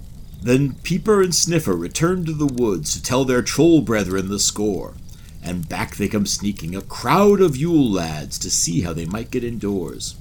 Then 0.42 0.76
Peeper 0.82 1.20
and 1.20 1.34
Sniffer 1.34 1.76
return 1.76 2.24
to 2.24 2.32
the 2.32 2.46
woods 2.46 2.94
to 2.94 3.02
tell 3.02 3.26
their 3.26 3.42
troll 3.42 3.82
brethren 3.82 4.30
the 4.30 4.38
score, 4.38 4.94
and 5.42 5.68
back 5.68 5.96
they 5.96 6.08
come 6.08 6.24
sneaking, 6.24 6.74
a 6.74 6.80
crowd 6.80 7.42
of 7.42 7.54
Yule 7.54 7.90
lads, 7.90 8.38
to 8.38 8.48
see 8.48 8.80
how 8.80 8.94
they 8.94 9.04
might 9.04 9.30
get 9.30 9.44
indoors. 9.44 10.16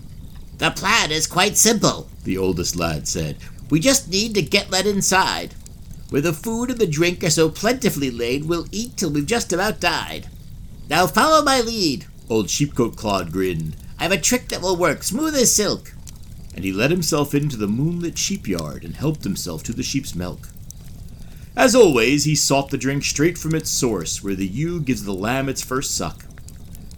The 0.57 0.72
plan 0.72 1.12
is 1.12 1.27
quite 1.27 1.55
simple, 1.55 2.10
the 2.25 2.38
oldest 2.38 2.75
lad 2.75 3.07
said. 3.07 3.38
We 3.69 3.79
just 3.79 4.09
need 4.09 4.33
to 4.36 4.41
get 4.41 4.71
let 4.71 4.86
inside. 4.86 5.53
Where 6.09 6.21
the 6.21 6.33
food 6.33 6.69
and 6.69 6.79
the 6.79 6.88
drink 6.88 7.24
are 7.24 7.29
so 7.29 7.50
plentifully 7.50 8.09
laid, 8.09 8.45
we'll 8.45 8.67
eat 8.71 8.95
till 8.95 9.12
we've 9.12 9.25
just 9.25 9.51
about 9.51 9.81
died. 9.81 10.27
Now 10.89 11.05
follow 11.05 11.43
my 11.43 11.59
lead. 11.59 12.05
Old 12.29 12.49
Sheep-Cote 12.49 12.95
Clod 12.95 13.32
grinned. 13.32 13.75
I've 13.99 14.12
a 14.12 14.17
trick 14.17 14.47
that 14.49 14.62
will 14.62 14.77
work, 14.77 15.03
smooth 15.03 15.36
as 15.36 15.53
silk. 15.53 15.93
And 16.56 16.63
he 16.63 16.71
let 16.71 16.91
himself 16.91 17.36
into 17.36 17.58
the 17.58 17.67
moonlit 17.67 18.17
sheepyard 18.17 18.84
and 18.84 18.95
helped 18.95 19.23
himself 19.23 19.63
to 19.63 19.73
the 19.73 19.84
sheep's 19.84 20.15
milk. 20.15 20.49
As 21.56 21.75
always, 21.75 22.23
he 22.23 22.36
sought 22.36 22.69
the 22.69 22.77
drink 22.77 23.03
straight 23.03 23.38
from 23.38 23.56
its 23.56 23.69
source, 23.69 24.23
where 24.23 24.36
the 24.36 24.47
ewe 24.47 24.80
gives 24.80 25.03
the 25.03 25.13
lamb 25.13 25.49
its 25.49 25.63
first 25.63 25.95
suck. 25.95 26.25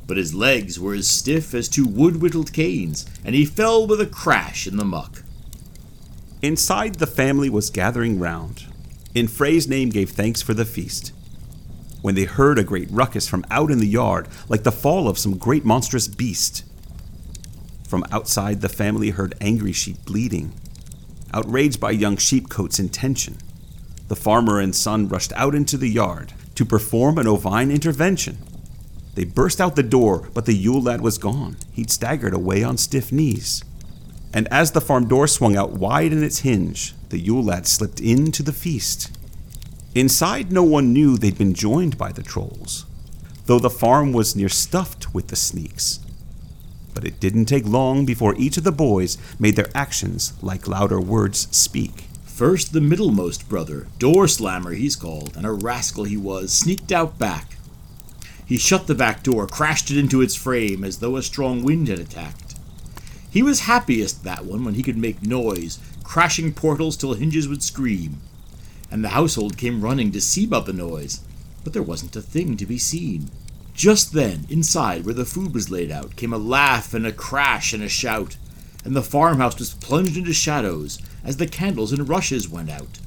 But 0.05 0.17
his 0.17 0.36
legs 0.36 0.79
were 0.79 0.93
as 0.93 1.08
stiff 1.08 1.53
as 1.53 1.69
two 1.69 1.86
wood 1.86 2.21
whittled 2.21 2.53
canes, 2.53 3.05
and 3.23 3.34
he 3.34 3.45
fell 3.45 3.88
with 3.88 4.01
a 4.01 4.05
crash 4.05 4.67
in 4.67 4.77
the 4.77 4.86
muck. 4.86 5.23
Inside, 6.41 6.95
the 6.95 7.08
family 7.08 7.49
was 7.49 7.69
gathering 7.69 8.17
round. 8.17 8.65
In 9.13 9.28
Frey's 9.28 9.67
name 9.67 9.89
gave 9.89 10.12
thanks 10.12 10.41
for 10.41 10.54
the 10.54 10.63
feast. 10.63 11.12
When 12.02 12.15
they 12.15 12.23
heard 12.23 12.58
a 12.58 12.63
great 12.63 12.89
ruckus 12.89 13.28
from 13.28 13.45
out 13.52 13.69
in 13.69 13.80
the 13.80 13.88
yard, 13.88 14.30
like 14.47 14.63
the 14.63 14.71
fall 14.71 15.10
of 15.10 15.19
some 15.19 15.38
great 15.38 15.65
monstrous 15.65 16.08
beast. 16.08 16.63
From 17.86 18.06
outside, 18.10 18.62
the 18.62 18.69
family 18.69 19.10
heard 19.10 19.36
angry 19.41 19.73
sheep 19.73 19.97
bleating, 20.06 20.54
outraged 21.34 21.82
by 21.82 21.91
young 21.91 22.15
sheep-cote's 22.15 22.80
intention. 22.80 23.36
The 24.08 24.15
farmer 24.15 24.62
and 24.62 24.73
son 24.73 25.10
rushed 25.10 25.34
out 25.34 25.54
into 25.54 25.75
the 25.75 25.89
yard 25.89 26.32
to 26.56 26.63
perform 26.63 27.17
an 27.17 27.28
ovine 27.28 27.69
intervention. 27.69 28.38
They 29.15 29.25
burst 29.25 29.60
out 29.60 29.75
the 29.75 29.84
door, 29.84 30.30
but 30.34 30.45
the 30.45 30.56
Yule 30.56 30.82
lad 30.82 31.02
was 31.02 31.17
gone. 31.17 31.58
He'd 31.73 31.91
staggered 31.91 32.34
away 32.34 32.63
on 32.63 32.78
stiff 32.78 33.12
knees 33.12 33.65
and 34.34 34.48
as 34.50 34.72
the 34.72 34.82
farm 34.82 35.08
door 35.08 35.28
swung 35.28 35.56
out 35.56 35.72
wide 35.72 36.13
in 36.13 36.24
its 36.24 36.39
hinge, 36.39 36.94
the 37.10 37.20
Yule 37.20 37.44
lad 37.44 37.65
slipped 37.65 38.00
into 38.00 38.44
the 38.44 38.54
feast. 38.54 39.12
Inside, 39.96 40.52
no 40.52 40.63
one 40.63 40.94
knew 40.94 41.18
they'd 41.18 41.38
been 41.38 41.56
joined 41.56 41.98
by 41.98 42.12
the 42.12 42.22
trolls, 42.22 42.86
though 43.48 43.60
the 43.60 43.70
farm 43.70 44.13
was 44.13 44.36
near 44.36 44.50
stuffed 44.50 45.13
with 45.13 45.30
the 45.30 45.36
sneaks. 45.36 46.00
But 46.94 47.06
it 47.06 47.20
didn't 47.20 47.46
take 47.46 47.65
long 47.65 48.06
before 48.06 48.36
each 48.36 48.58
of 48.58 48.63
the 48.63 48.72
boys 48.72 49.18
made 49.39 49.56
their 49.56 49.70
actions 49.74 50.34
like 50.44 50.68
louder 50.68 51.02
words 51.02 51.48
speak. 51.56 52.06
First, 52.26 52.72
the 52.72 52.82
middlemost 52.82 53.50
brother, 53.50 53.88
Door 53.98 54.28
Slammer 54.28 54.74
he's 54.74 54.96
called, 54.96 55.36
and 55.36 55.46
a 55.46 55.52
rascal 55.52 56.04
he 56.04 56.18
was, 56.18 56.54
sneaked 56.54 56.92
out 56.92 57.18
back. 57.18 57.58
He 58.46 58.58
shut 58.58 58.88
the 58.88 58.96
back 58.96 59.24
door, 59.24 59.48
crashed 59.48 59.92
it 59.92 59.98
into 59.98 60.22
its 60.22 60.36
frame 60.36 60.84
as 60.84 61.00
though 61.00 61.18
a 61.18 61.24
strong 61.24 61.63
wind 61.63 61.88
had 61.88 62.00
attacked. 62.00 62.56
He 63.32 63.44
was 63.44 63.62
happiest, 63.62 64.24
that 64.24 64.46
one, 64.46 64.65
when 64.65 64.74
he 64.74 64.84
could 64.84 64.98
make 64.98 65.22
noise, 65.22 65.80
crashing 66.04 66.54
portals 66.54 66.98
till 66.98 67.13
hinges 67.13 67.48
would 67.48 67.62
scream. 67.62 68.22
And 68.89 69.04
the 69.04 69.10
household 69.10 69.58
came 69.58 69.82
running 69.82 70.12
to 70.13 70.22
see 70.22 70.46
about 70.46 70.65
the 70.65 70.74
noise, 70.74 71.22
but 71.63 71.74
there 71.74 71.84
wasn't 71.84 72.15
a 72.15 72.22
thing 72.22 72.58
to 72.58 72.65
be 72.65 72.80
seen. 72.80 73.30
Just 73.76 74.13
then, 74.13 74.46
inside, 74.50 75.06
where 75.06 75.13
the 75.13 75.26
food 75.26 75.54
was 75.54 75.70
laid 75.70 75.92
out, 75.92 76.15
came 76.15 76.34
a 76.34 76.38
laugh 76.38 76.94
and 76.94 77.06
a 77.06 77.12
crash 77.12 77.72
and 77.72 77.84
a 77.84 77.89
shout, 77.89 78.38
and 78.84 78.96
the 78.96 79.04
farmhouse 79.04 79.60
was 79.60 79.76
plunged 79.76 80.18
into 80.18 80.34
shadows 80.34 81.00
as 81.24 81.38
the 81.38 81.48
candles 81.48 81.92
and 81.92 82.10
rushes 82.10 82.50
went 82.50 82.70
out. 82.70 83.00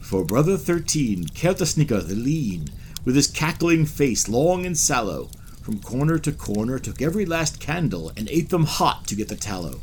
For 0.00 0.24
brother 0.24 0.56
thirteen, 0.56 1.26
Kertasnika 1.26 2.06
the 2.06 2.14
lean, 2.14 2.68
with 3.04 3.16
his 3.16 3.26
cackling 3.26 3.84
face 3.84 4.28
long 4.28 4.64
and 4.64 4.78
sallow, 4.78 5.28
from 5.62 5.80
corner 5.80 6.18
to 6.18 6.32
corner, 6.32 6.78
took 6.78 7.00
every 7.00 7.24
last 7.24 7.60
candle, 7.60 8.12
and 8.16 8.28
ate 8.28 8.50
them 8.50 8.64
hot 8.64 9.06
to 9.06 9.14
get 9.14 9.28
the 9.28 9.36
tallow. 9.36 9.80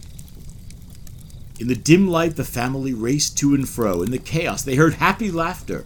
In 1.60 1.68
the 1.68 1.76
dim 1.76 2.08
light, 2.08 2.36
the 2.36 2.44
family 2.44 2.94
raced 2.94 3.38
to 3.40 3.54
and 3.54 3.68
fro. 3.68 4.02
In 4.02 4.12
the 4.12 4.18
chaos, 4.18 4.62
they 4.64 4.76
heard 4.76 4.96
happy 4.96 5.32
laughter. 5.32 5.86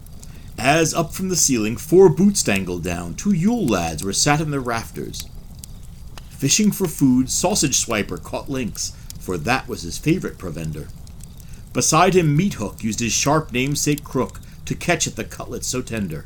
As 0.57 0.93
up 0.93 1.13
from 1.13 1.29
the 1.29 1.35
ceiling, 1.35 1.77
four 1.77 2.09
boots 2.09 2.43
dangled 2.43 2.83
down. 2.83 3.15
Two 3.15 3.31
Yule 3.31 3.65
lads 3.65 4.03
were 4.03 4.13
sat 4.13 4.39
in 4.39 4.51
the 4.51 4.59
rafters. 4.59 5.27
Fishing 6.29 6.71
for 6.71 6.87
food, 6.87 7.29
Sausage 7.29 7.83
Swiper 7.83 8.21
caught 8.21 8.49
links, 8.49 8.93
for 9.19 9.37
that 9.37 9.67
was 9.67 9.81
his 9.81 9.97
favorite 9.97 10.37
provender. 10.37 10.89
Beside 11.71 12.13
him, 12.13 12.35
Meat 12.35 12.55
Hook 12.55 12.83
used 12.83 12.99
his 12.99 13.13
sharp 13.13 13.51
namesake 13.51 14.03
crook 14.03 14.39
to 14.65 14.75
catch 14.75 15.07
at 15.07 15.15
the 15.15 15.23
cutlets 15.23 15.67
so 15.67 15.81
tender. 15.81 16.25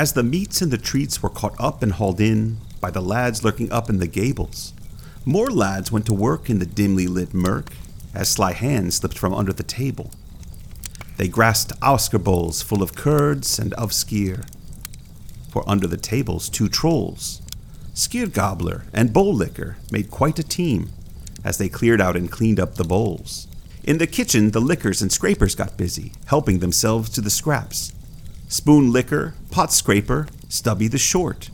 As 0.00 0.14
the 0.14 0.22
meats 0.22 0.62
and 0.62 0.72
the 0.72 0.78
treats 0.78 1.22
were 1.22 1.28
caught 1.28 1.54
up 1.60 1.82
and 1.82 1.92
hauled 1.92 2.22
in 2.22 2.56
by 2.80 2.90
the 2.90 3.02
lads 3.02 3.44
lurking 3.44 3.70
up 3.70 3.90
in 3.90 3.98
the 3.98 4.06
gables, 4.06 4.72
more 5.26 5.50
lads 5.50 5.92
went 5.92 6.06
to 6.06 6.14
work 6.14 6.48
in 6.48 6.58
the 6.58 6.64
dimly 6.64 7.06
lit 7.06 7.34
murk 7.34 7.74
as 8.14 8.30
sly 8.30 8.54
hands 8.54 8.94
slipped 8.94 9.18
from 9.18 9.34
under 9.34 9.52
the 9.52 9.62
table. 9.62 10.10
They 11.18 11.28
grasped 11.28 11.78
askur 11.82 12.24
bowls 12.24 12.62
full 12.62 12.82
of 12.82 12.94
curds 12.94 13.58
and 13.58 13.74
of 13.74 13.90
skyr. 13.90 14.48
For 15.50 15.68
under 15.68 15.86
the 15.86 15.98
tables, 15.98 16.48
two 16.48 16.70
trolls, 16.70 17.42
Skyr 17.92 18.32
Gobbler 18.32 18.86
and 18.94 19.12
Bowl 19.12 19.34
Licker, 19.34 19.76
made 19.92 20.10
quite 20.10 20.38
a 20.38 20.42
team 20.42 20.88
as 21.44 21.58
they 21.58 21.68
cleared 21.68 22.00
out 22.00 22.16
and 22.16 22.32
cleaned 22.32 22.58
up 22.58 22.76
the 22.76 22.84
bowls. 22.84 23.48
In 23.84 23.98
the 23.98 24.06
kitchen, 24.06 24.52
the 24.52 24.60
lickers 24.62 25.02
and 25.02 25.12
scrapers 25.12 25.54
got 25.54 25.76
busy, 25.76 26.14
helping 26.24 26.60
themselves 26.60 27.10
to 27.10 27.20
the 27.20 27.28
scraps 27.28 27.92
Spoon 28.48 28.90
Licker, 28.90 29.34
Pot 29.50 29.72
Scraper, 29.72 30.28
Stubby 30.48 30.86
the 30.86 30.96
Short. 30.96 31.50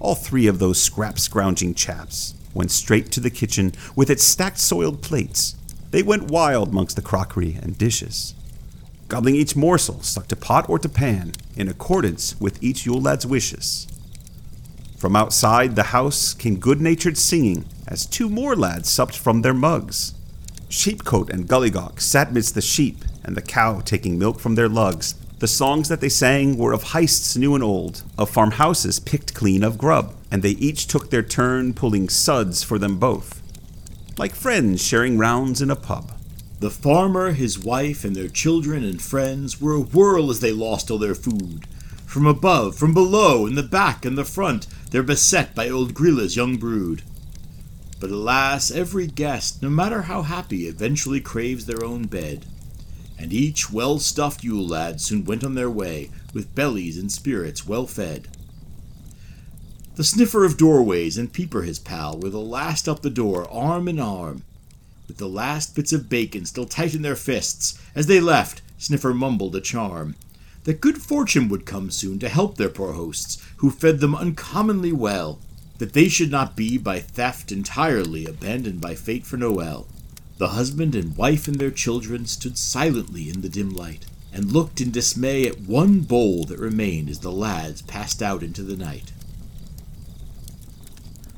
All 0.00 0.14
three 0.14 0.46
of 0.46 0.58
those 0.58 0.80
scrap 0.80 1.18
scrounging 1.18 1.74
chaps 1.74 2.34
went 2.52 2.70
straight 2.70 3.10
to 3.12 3.20
the 3.20 3.30
kitchen 3.30 3.72
with 3.96 4.10
its 4.10 4.22
stacked 4.22 4.58
soiled 4.58 5.00
plates. 5.00 5.56
They 5.90 6.02
went 6.02 6.30
wild 6.30 6.68
amongst 6.68 6.96
the 6.96 7.02
crockery 7.02 7.58
and 7.62 7.78
dishes. 7.78 8.34
gobbling 9.08 9.34
each 9.34 9.56
morsel 9.56 10.02
stuck 10.02 10.28
to 10.28 10.36
pot 10.36 10.68
or 10.68 10.78
to 10.78 10.88
pan 10.88 11.32
in 11.56 11.68
accordance 11.68 12.38
with 12.38 12.62
each 12.62 12.84
Yule 12.84 13.00
lad's 13.00 13.26
wishes. 13.26 13.88
From 14.98 15.16
outside 15.16 15.74
the 15.74 15.84
house 15.84 16.34
came 16.34 16.58
good 16.58 16.80
natured 16.80 17.16
singing 17.16 17.64
as 17.86 18.04
two 18.04 18.28
more 18.28 18.54
lads 18.54 18.90
supped 18.90 19.16
from 19.16 19.42
their 19.42 19.54
mugs. 19.54 20.14
Sheep-Cote 20.68 21.30
and 21.30 21.48
Gullygawk 21.48 22.00
sat 22.00 22.32
midst 22.32 22.54
the 22.54 22.60
sheep 22.60 23.04
and 23.24 23.34
the 23.34 23.42
cow 23.42 23.80
taking 23.80 24.18
milk 24.18 24.38
from 24.38 24.54
their 24.54 24.68
lugs. 24.68 25.14
The 25.38 25.46
songs 25.46 25.88
that 25.88 26.00
they 26.00 26.08
sang 26.08 26.58
were 26.58 26.72
of 26.72 26.82
heists 26.82 27.36
new 27.36 27.54
and 27.54 27.62
old, 27.62 28.02
of 28.18 28.28
farmhouses 28.28 28.98
picked 28.98 29.34
clean 29.34 29.62
of 29.62 29.78
grub, 29.78 30.16
and 30.32 30.42
they 30.42 30.50
each 30.50 30.88
took 30.88 31.10
their 31.10 31.22
turn 31.22 31.74
pulling 31.74 32.08
suds 32.08 32.64
for 32.64 32.76
them 32.76 32.98
both, 32.98 33.40
like 34.18 34.34
friends 34.34 34.84
sharing 34.84 35.16
rounds 35.16 35.62
in 35.62 35.70
a 35.70 35.76
pub. 35.76 36.10
The 36.58 36.70
farmer, 36.70 37.30
his 37.30 37.56
wife, 37.56 38.04
and 38.04 38.16
their 38.16 38.28
children 38.28 38.82
and 38.82 39.00
friends 39.00 39.60
were 39.60 39.74
a 39.74 39.80
whirl 39.80 40.28
as 40.28 40.40
they 40.40 40.50
lost 40.50 40.90
all 40.90 40.98
their 40.98 41.14
food. 41.14 41.68
From 42.04 42.26
above, 42.26 42.74
from 42.74 42.92
below, 42.92 43.46
in 43.46 43.54
the 43.54 43.62
back 43.62 44.04
and 44.04 44.18
the 44.18 44.24
front, 44.24 44.66
they're 44.90 45.04
beset 45.04 45.54
by 45.54 45.68
old 45.68 45.94
Grýla's 45.94 46.34
young 46.34 46.56
brood. 46.56 47.02
But 48.00 48.10
alas, 48.10 48.72
every 48.72 49.06
guest, 49.06 49.62
no 49.62 49.70
matter 49.70 50.02
how 50.02 50.22
happy, 50.22 50.66
eventually 50.66 51.20
craves 51.20 51.66
their 51.66 51.84
own 51.84 52.06
bed. 52.06 52.44
And 53.18 53.32
each 53.32 53.70
well 53.70 53.98
stuffed 53.98 54.44
Yule 54.44 54.66
lad 54.66 55.00
soon 55.00 55.24
went 55.24 55.42
on 55.42 55.54
their 55.54 55.70
way, 55.70 56.10
with 56.32 56.54
bellies 56.54 56.96
and 56.96 57.10
spirits 57.10 57.66
well 57.66 57.86
fed. 57.86 58.28
The 59.96 60.04
sniffer 60.04 60.44
of 60.44 60.56
doorways 60.56 61.18
and 61.18 61.32
Peeper 61.32 61.62
his 61.62 61.80
pal 61.80 62.18
were 62.18 62.30
the 62.30 62.38
last 62.38 62.88
up 62.88 63.02
the 63.02 63.10
door, 63.10 63.50
arm 63.50 63.88
in 63.88 63.98
arm, 63.98 64.44
with 65.08 65.16
the 65.16 65.28
last 65.28 65.74
bits 65.74 65.92
of 65.92 66.08
bacon 66.08 66.46
still 66.46 66.66
tight 66.66 66.94
in 66.94 67.02
their 67.02 67.16
fists. 67.16 67.78
As 67.94 68.06
they 68.06 68.20
left, 68.20 68.62
Sniffer 68.78 69.12
mumbled 69.12 69.56
a 69.56 69.60
charm 69.60 70.14
that 70.68 70.82
good 70.82 71.00
fortune 71.00 71.48
would 71.48 71.64
come 71.64 71.90
soon 71.90 72.18
to 72.18 72.28
help 72.28 72.56
their 72.56 72.68
poor 72.68 72.92
hosts, 72.92 73.42
who 73.56 73.70
fed 73.70 74.00
them 74.00 74.14
uncommonly 74.14 74.92
well, 74.92 75.38
that 75.78 75.94
they 75.94 76.08
should 76.08 76.30
not 76.30 76.56
be 76.56 76.76
by 76.76 77.00
theft 77.00 77.50
entirely 77.50 78.26
abandoned 78.26 78.78
by 78.78 78.94
fate 78.94 79.24
for 79.24 79.38
Noel. 79.38 79.88
The 80.38 80.48
husband 80.48 80.94
and 80.94 81.16
wife 81.16 81.48
and 81.48 81.58
their 81.58 81.72
children 81.72 82.26
stood 82.26 82.56
silently 82.56 83.28
in 83.28 83.40
the 83.40 83.48
dim 83.48 83.70
light, 83.70 84.06
and 84.32 84.52
looked 84.52 84.80
in 84.80 84.92
dismay 84.92 85.46
at 85.46 85.62
one 85.62 86.00
bowl 86.00 86.44
that 86.44 86.58
remained 86.58 87.10
as 87.10 87.18
the 87.20 87.32
lads 87.32 87.82
passed 87.82 88.22
out 88.22 88.44
into 88.44 88.62
the 88.62 88.76
night. 88.76 89.12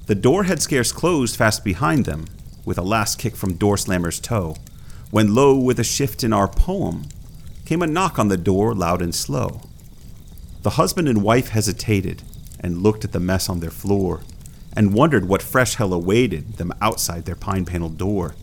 The 0.04 0.14
door 0.14 0.44
had 0.44 0.60
scarce 0.60 0.92
closed 0.92 1.36
fast 1.36 1.64
behind 1.64 2.04
them, 2.04 2.26
with 2.64 2.76
a 2.76 2.82
last 2.82 3.18
kick 3.18 3.36
from 3.36 3.54
door 3.54 3.78
slammer's 3.78 4.20
toe, 4.20 4.56
when 5.10 5.34
lo, 5.34 5.56
with 5.56 5.80
a 5.80 5.84
shift 5.84 6.22
in 6.22 6.32
our 6.32 6.48
poem, 6.48 7.04
came 7.64 7.80
a 7.80 7.86
knock 7.86 8.18
on 8.18 8.28
the 8.28 8.36
door 8.36 8.74
loud 8.74 9.00
and 9.00 9.14
slow. 9.14 9.62
The 10.62 10.70
husband 10.70 11.08
and 11.08 11.22
wife 11.22 11.48
hesitated 11.50 12.22
and 12.58 12.82
looked 12.82 13.04
at 13.04 13.12
the 13.12 13.20
mess 13.20 13.48
on 13.48 13.60
their 13.60 13.70
floor 13.70 14.20
and 14.74 14.92
wondered 14.92 15.26
what 15.26 15.40
fresh 15.40 15.76
hell 15.76 15.94
awaited 15.94 16.54
them 16.54 16.72
outside 16.82 17.24
their 17.24 17.34
pine 17.34 17.64
paneled 17.64 17.96
door. 17.96 18.34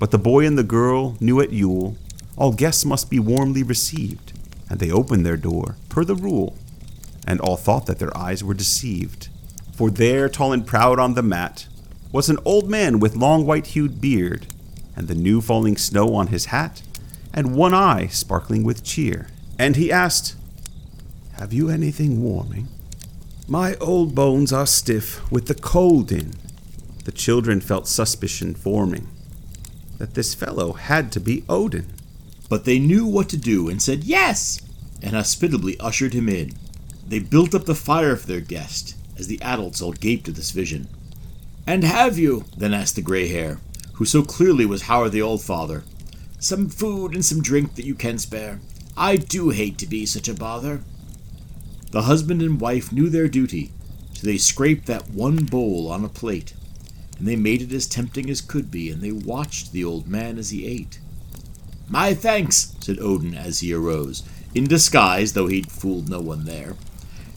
But 0.00 0.12
the 0.12 0.18
boy 0.18 0.46
and 0.46 0.56
the 0.56 0.64
girl 0.64 1.18
knew 1.20 1.40
at 1.40 1.52
Yule 1.52 1.94
all 2.34 2.52
guests 2.54 2.86
must 2.86 3.10
be 3.10 3.18
warmly 3.18 3.62
received, 3.62 4.32
and 4.70 4.80
they 4.80 4.90
opened 4.90 5.26
their 5.26 5.36
door, 5.36 5.76
per 5.90 6.04
the 6.04 6.14
rule, 6.14 6.56
and 7.26 7.38
all 7.38 7.58
thought 7.58 7.84
that 7.84 7.98
their 7.98 8.16
eyes 8.16 8.42
were 8.42 8.54
deceived. 8.54 9.28
For 9.74 9.90
there, 9.90 10.30
tall 10.30 10.54
and 10.54 10.66
proud 10.66 10.98
on 10.98 11.14
the 11.14 11.22
mat, 11.22 11.66
was 12.12 12.30
an 12.30 12.38
old 12.46 12.70
man 12.70 12.98
with 12.98 13.14
long 13.14 13.44
white 13.44 13.68
hued 13.68 14.00
beard, 14.00 14.46
and 14.96 15.06
the 15.06 15.14
new 15.14 15.42
falling 15.42 15.76
snow 15.76 16.14
on 16.14 16.28
his 16.28 16.46
hat, 16.46 16.80
and 17.34 17.54
one 17.54 17.74
eye 17.74 18.06
sparkling 18.06 18.64
with 18.64 18.82
cheer. 18.82 19.28
And 19.58 19.76
he 19.76 19.92
asked, 19.92 20.34
Have 21.32 21.52
you 21.52 21.68
anything 21.68 22.22
warming? 22.22 22.68
My 23.46 23.74
old 23.76 24.14
bones 24.14 24.50
are 24.50 24.66
stiff 24.66 25.30
with 25.30 25.46
the 25.46 25.54
cold 25.54 26.10
in. 26.10 26.32
The 27.04 27.12
children 27.12 27.60
felt 27.60 27.86
suspicion 27.86 28.54
forming 28.54 29.08
that 30.00 30.14
this 30.14 30.34
fellow 30.34 30.72
had 30.72 31.12
to 31.12 31.20
be 31.20 31.44
Odin. 31.46 31.86
But 32.48 32.64
they 32.64 32.78
knew 32.78 33.06
what 33.06 33.28
to 33.28 33.36
do 33.36 33.68
and 33.68 33.82
said 33.82 34.04
yes, 34.04 34.58
and 35.02 35.14
hospitably 35.14 35.78
ushered 35.78 36.14
him 36.14 36.26
in. 36.26 36.54
They 37.06 37.18
built 37.18 37.54
up 37.54 37.66
the 37.66 37.74
fire 37.74 38.16
for 38.16 38.26
their 38.26 38.40
guest, 38.40 38.96
as 39.18 39.26
the 39.26 39.40
adults 39.42 39.82
all 39.82 39.92
gaped 39.92 40.26
at 40.26 40.36
this 40.36 40.52
vision. 40.52 40.88
And 41.66 41.84
have 41.84 42.18
you, 42.18 42.46
then 42.56 42.72
asked 42.72 42.96
the 42.96 43.02
gray 43.02 43.28
hair, 43.28 43.58
who 43.94 44.06
so 44.06 44.22
clearly 44.22 44.64
was 44.64 44.82
Howard 44.82 45.12
the 45.12 45.20
Old 45.20 45.42
Father, 45.42 45.84
some 46.38 46.70
food 46.70 47.12
and 47.12 47.22
some 47.22 47.42
drink 47.42 47.74
that 47.74 47.84
you 47.84 47.94
can 47.94 48.18
spare? 48.18 48.58
I 48.96 49.16
do 49.16 49.50
hate 49.50 49.76
to 49.78 49.86
be 49.86 50.06
such 50.06 50.28
a 50.28 50.34
bother. 50.34 50.80
The 51.90 52.02
husband 52.02 52.40
and 52.40 52.58
wife 52.58 52.90
knew 52.90 53.10
their 53.10 53.28
duty, 53.28 53.70
so 54.14 54.26
they 54.26 54.38
scraped 54.38 54.86
that 54.86 55.10
one 55.10 55.44
bowl 55.44 55.92
on 55.92 56.06
a 56.06 56.08
plate, 56.08 56.54
and 57.20 57.28
they 57.28 57.36
made 57.36 57.62
it 57.62 57.72
as 57.72 57.86
tempting 57.86 58.28
as 58.28 58.40
could 58.40 58.68
be, 58.68 58.90
and 58.90 59.00
they 59.00 59.12
watched 59.12 59.70
the 59.70 59.84
old 59.84 60.08
man 60.08 60.38
as 60.38 60.50
he 60.50 60.66
ate. 60.66 60.98
My 61.88 62.14
thanks, 62.14 62.74
said 62.80 62.98
Odin 62.98 63.34
as 63.34 63.60
he 63.60 63.72
arose, 63.72 64.24
in 64.56 64.64
disguise, 64.64 65.34
though 65.34 65.46
he'd 65.46 65.70
fooled 65.70 66.08
no 66.08 66.20
one 66.20 66.44
there 66.44 66.74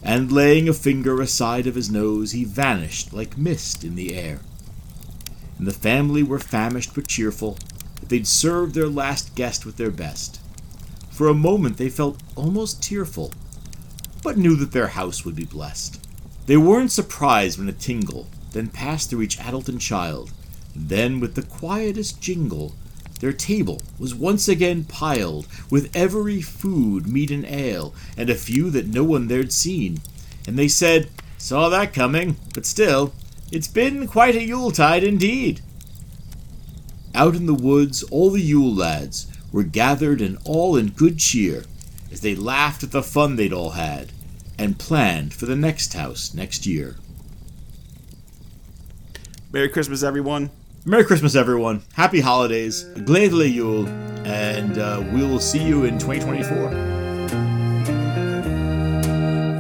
and 0.03 0.31
laying 0.31 0.67
a 0.67 0.73
finger 0.73 1.21
aside 1.21 1.65
of 1.65 1.75
his 1.75 1.89
nose, 1.89 2.31
he 2.31 2.43
vanished 2.43 3.13
like 3.13 3.37
mist 3.37 3.85
in 3.85 3.95
the 3.95 4.15
air. 4.15 4.41
And 5.57 5.65
the 5.65 5.71
family 5.71 6.21
were 6.21 6.39
famished 6.39 6.93
but 6.93 7.07
cheerful 7.07 7.57
they'd 8.09 8.27
served 8.27 8.75
their 8.75 8.89
last 8.89 9.33
guest 9.33 9.65
with 9.65 9.77
their 9.77 9.89
best. 9.89 10.41
For 11.09 11.29
a 11.29 11.33
moment 11.33 11.77
they 11.77 11.89
felt 11.89 12.21
almost 12.35 12.83
tearful, 12.83 13.31
but 14.21 14.37
knew 14.37 14.57
that 14.57 14.73
their 14.73 14.89
house 14.89 15.23
would 15.23 15.35
be 15.35 15.45
blessed. 15.45 16.05
They 16.47 16.57
weren't 16.57 16.91
surprised 16.91 17.57
when 17.57 17.69
a 17.69 17.73
tingle 17.73 18.27
then 18.53 18.69
passed 18.69 19.09
through 19.09 19.21
each 19.21 19.39
adult 19.39 19.67
and 19.67 19.81
child, 19.81 20.31
then 20.75 21.19
with 21.19 21.35
the 21.35 21.43
quietest 21.43 22.21
jingle 22.21 22.73
their 23.19 23.31
table 23.31 23.81
was 23.97 24.13
once 24.13 24.49
again 24.49 24.83
piled 24.83 25.47
with 25.69 25.95
every 25.95 26.41
food, 26.41 27.07
meat, 27.07 27.31
and 27.31 27.45
ale, 27.45 27.93
and 28.17 28.29
a 28.29 28.35
few 28.35 28.69
that 28.71 28.87
no 28.87 29.03
one 29.05 29.27
there'd 29.27 29.53
seen. 29.53 30.01
And 30.45 30.59
they 30.59 30.67
said, 30.67 31.09
Saw 31.37 31.69
that 31.69 31.93
coming, 31.93 32.35
but 32.53 32.65
still, 32.65 33.13
it's 33.49 33.69
been 33.69 34.07
quite 34.07 34.35
a 34.35 34.43
Yuletide 34.43 35.05
indeed. 35.05 35.61
Out 37.15 37.35
in 37.35 37.45
the 37.45 37.53
woods, 37.53 38.03
all 38.03 38.29
the 38.29 38.41
Yule 38.41 38.75
lads 38.75 39.27
were 39.53 39.63
gathered 39.63 40.19
and 40.19 40.37
all 40.43 40.75
in 40.75 40.89
good 40.89 41.17
cheer 41.19 41.63
as 42.11 42.21
they 42.21 42.35
laughed 42.35 42.83
at 42.83 42.91
the 42.91 43.03
fun 43.03 43.37
they'd 43.37 43.53
all 43.53 43.71
had 43.71 44.11
and 44.57 44.79
planned 44.79 45.33
for 45.33 45.45
the 45.45 45.55
next 45.55 45.93
house 45.93 46.33
next 46.33 46.65
year. 46.65 46.97
Merry 49.53 49.69
Christmas, 49.69 50.01
everyone. 50.01 50.49
Merry 50.83 51.05
Christmas, 51.05 51.35
everyone. 51.35 51.83
Happy 51.93 52.19
holidays. 52.21 52.85
Gleðileg 53.05 53.53
jól. 53.53 53.85
And 54.25 54.79
uh, 54.79 55.05
we 55.13 55.21
will 55.21 55.39
see 55.39 55.61
you 55.61 55.83
in 55.83 55.99
2024. 55.99 56.73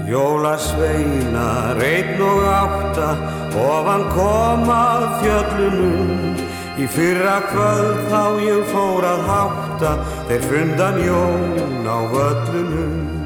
Jólasveinar 0.09 1.77
einn 1.77 2.21
og 2.25 2.41
átta 2.49 3.11
ofan 3.53 4.09
komað 4.17 5.05
fjöllunum 5.21 6.41
Í 6.81 6.89
fyrra 6.89 7.37
kvöld 7.51 8.09
þá 8.09 8.21
ég 8.49 8.65
fór 8.73 9.05
að 9.05 9.25
hátta 9.29 9.93
þeir 10.25 10.47
fundan 10.49 11.03
jón 11.05 11.85
á 11.85 11.97
völlunum 12.09 13.22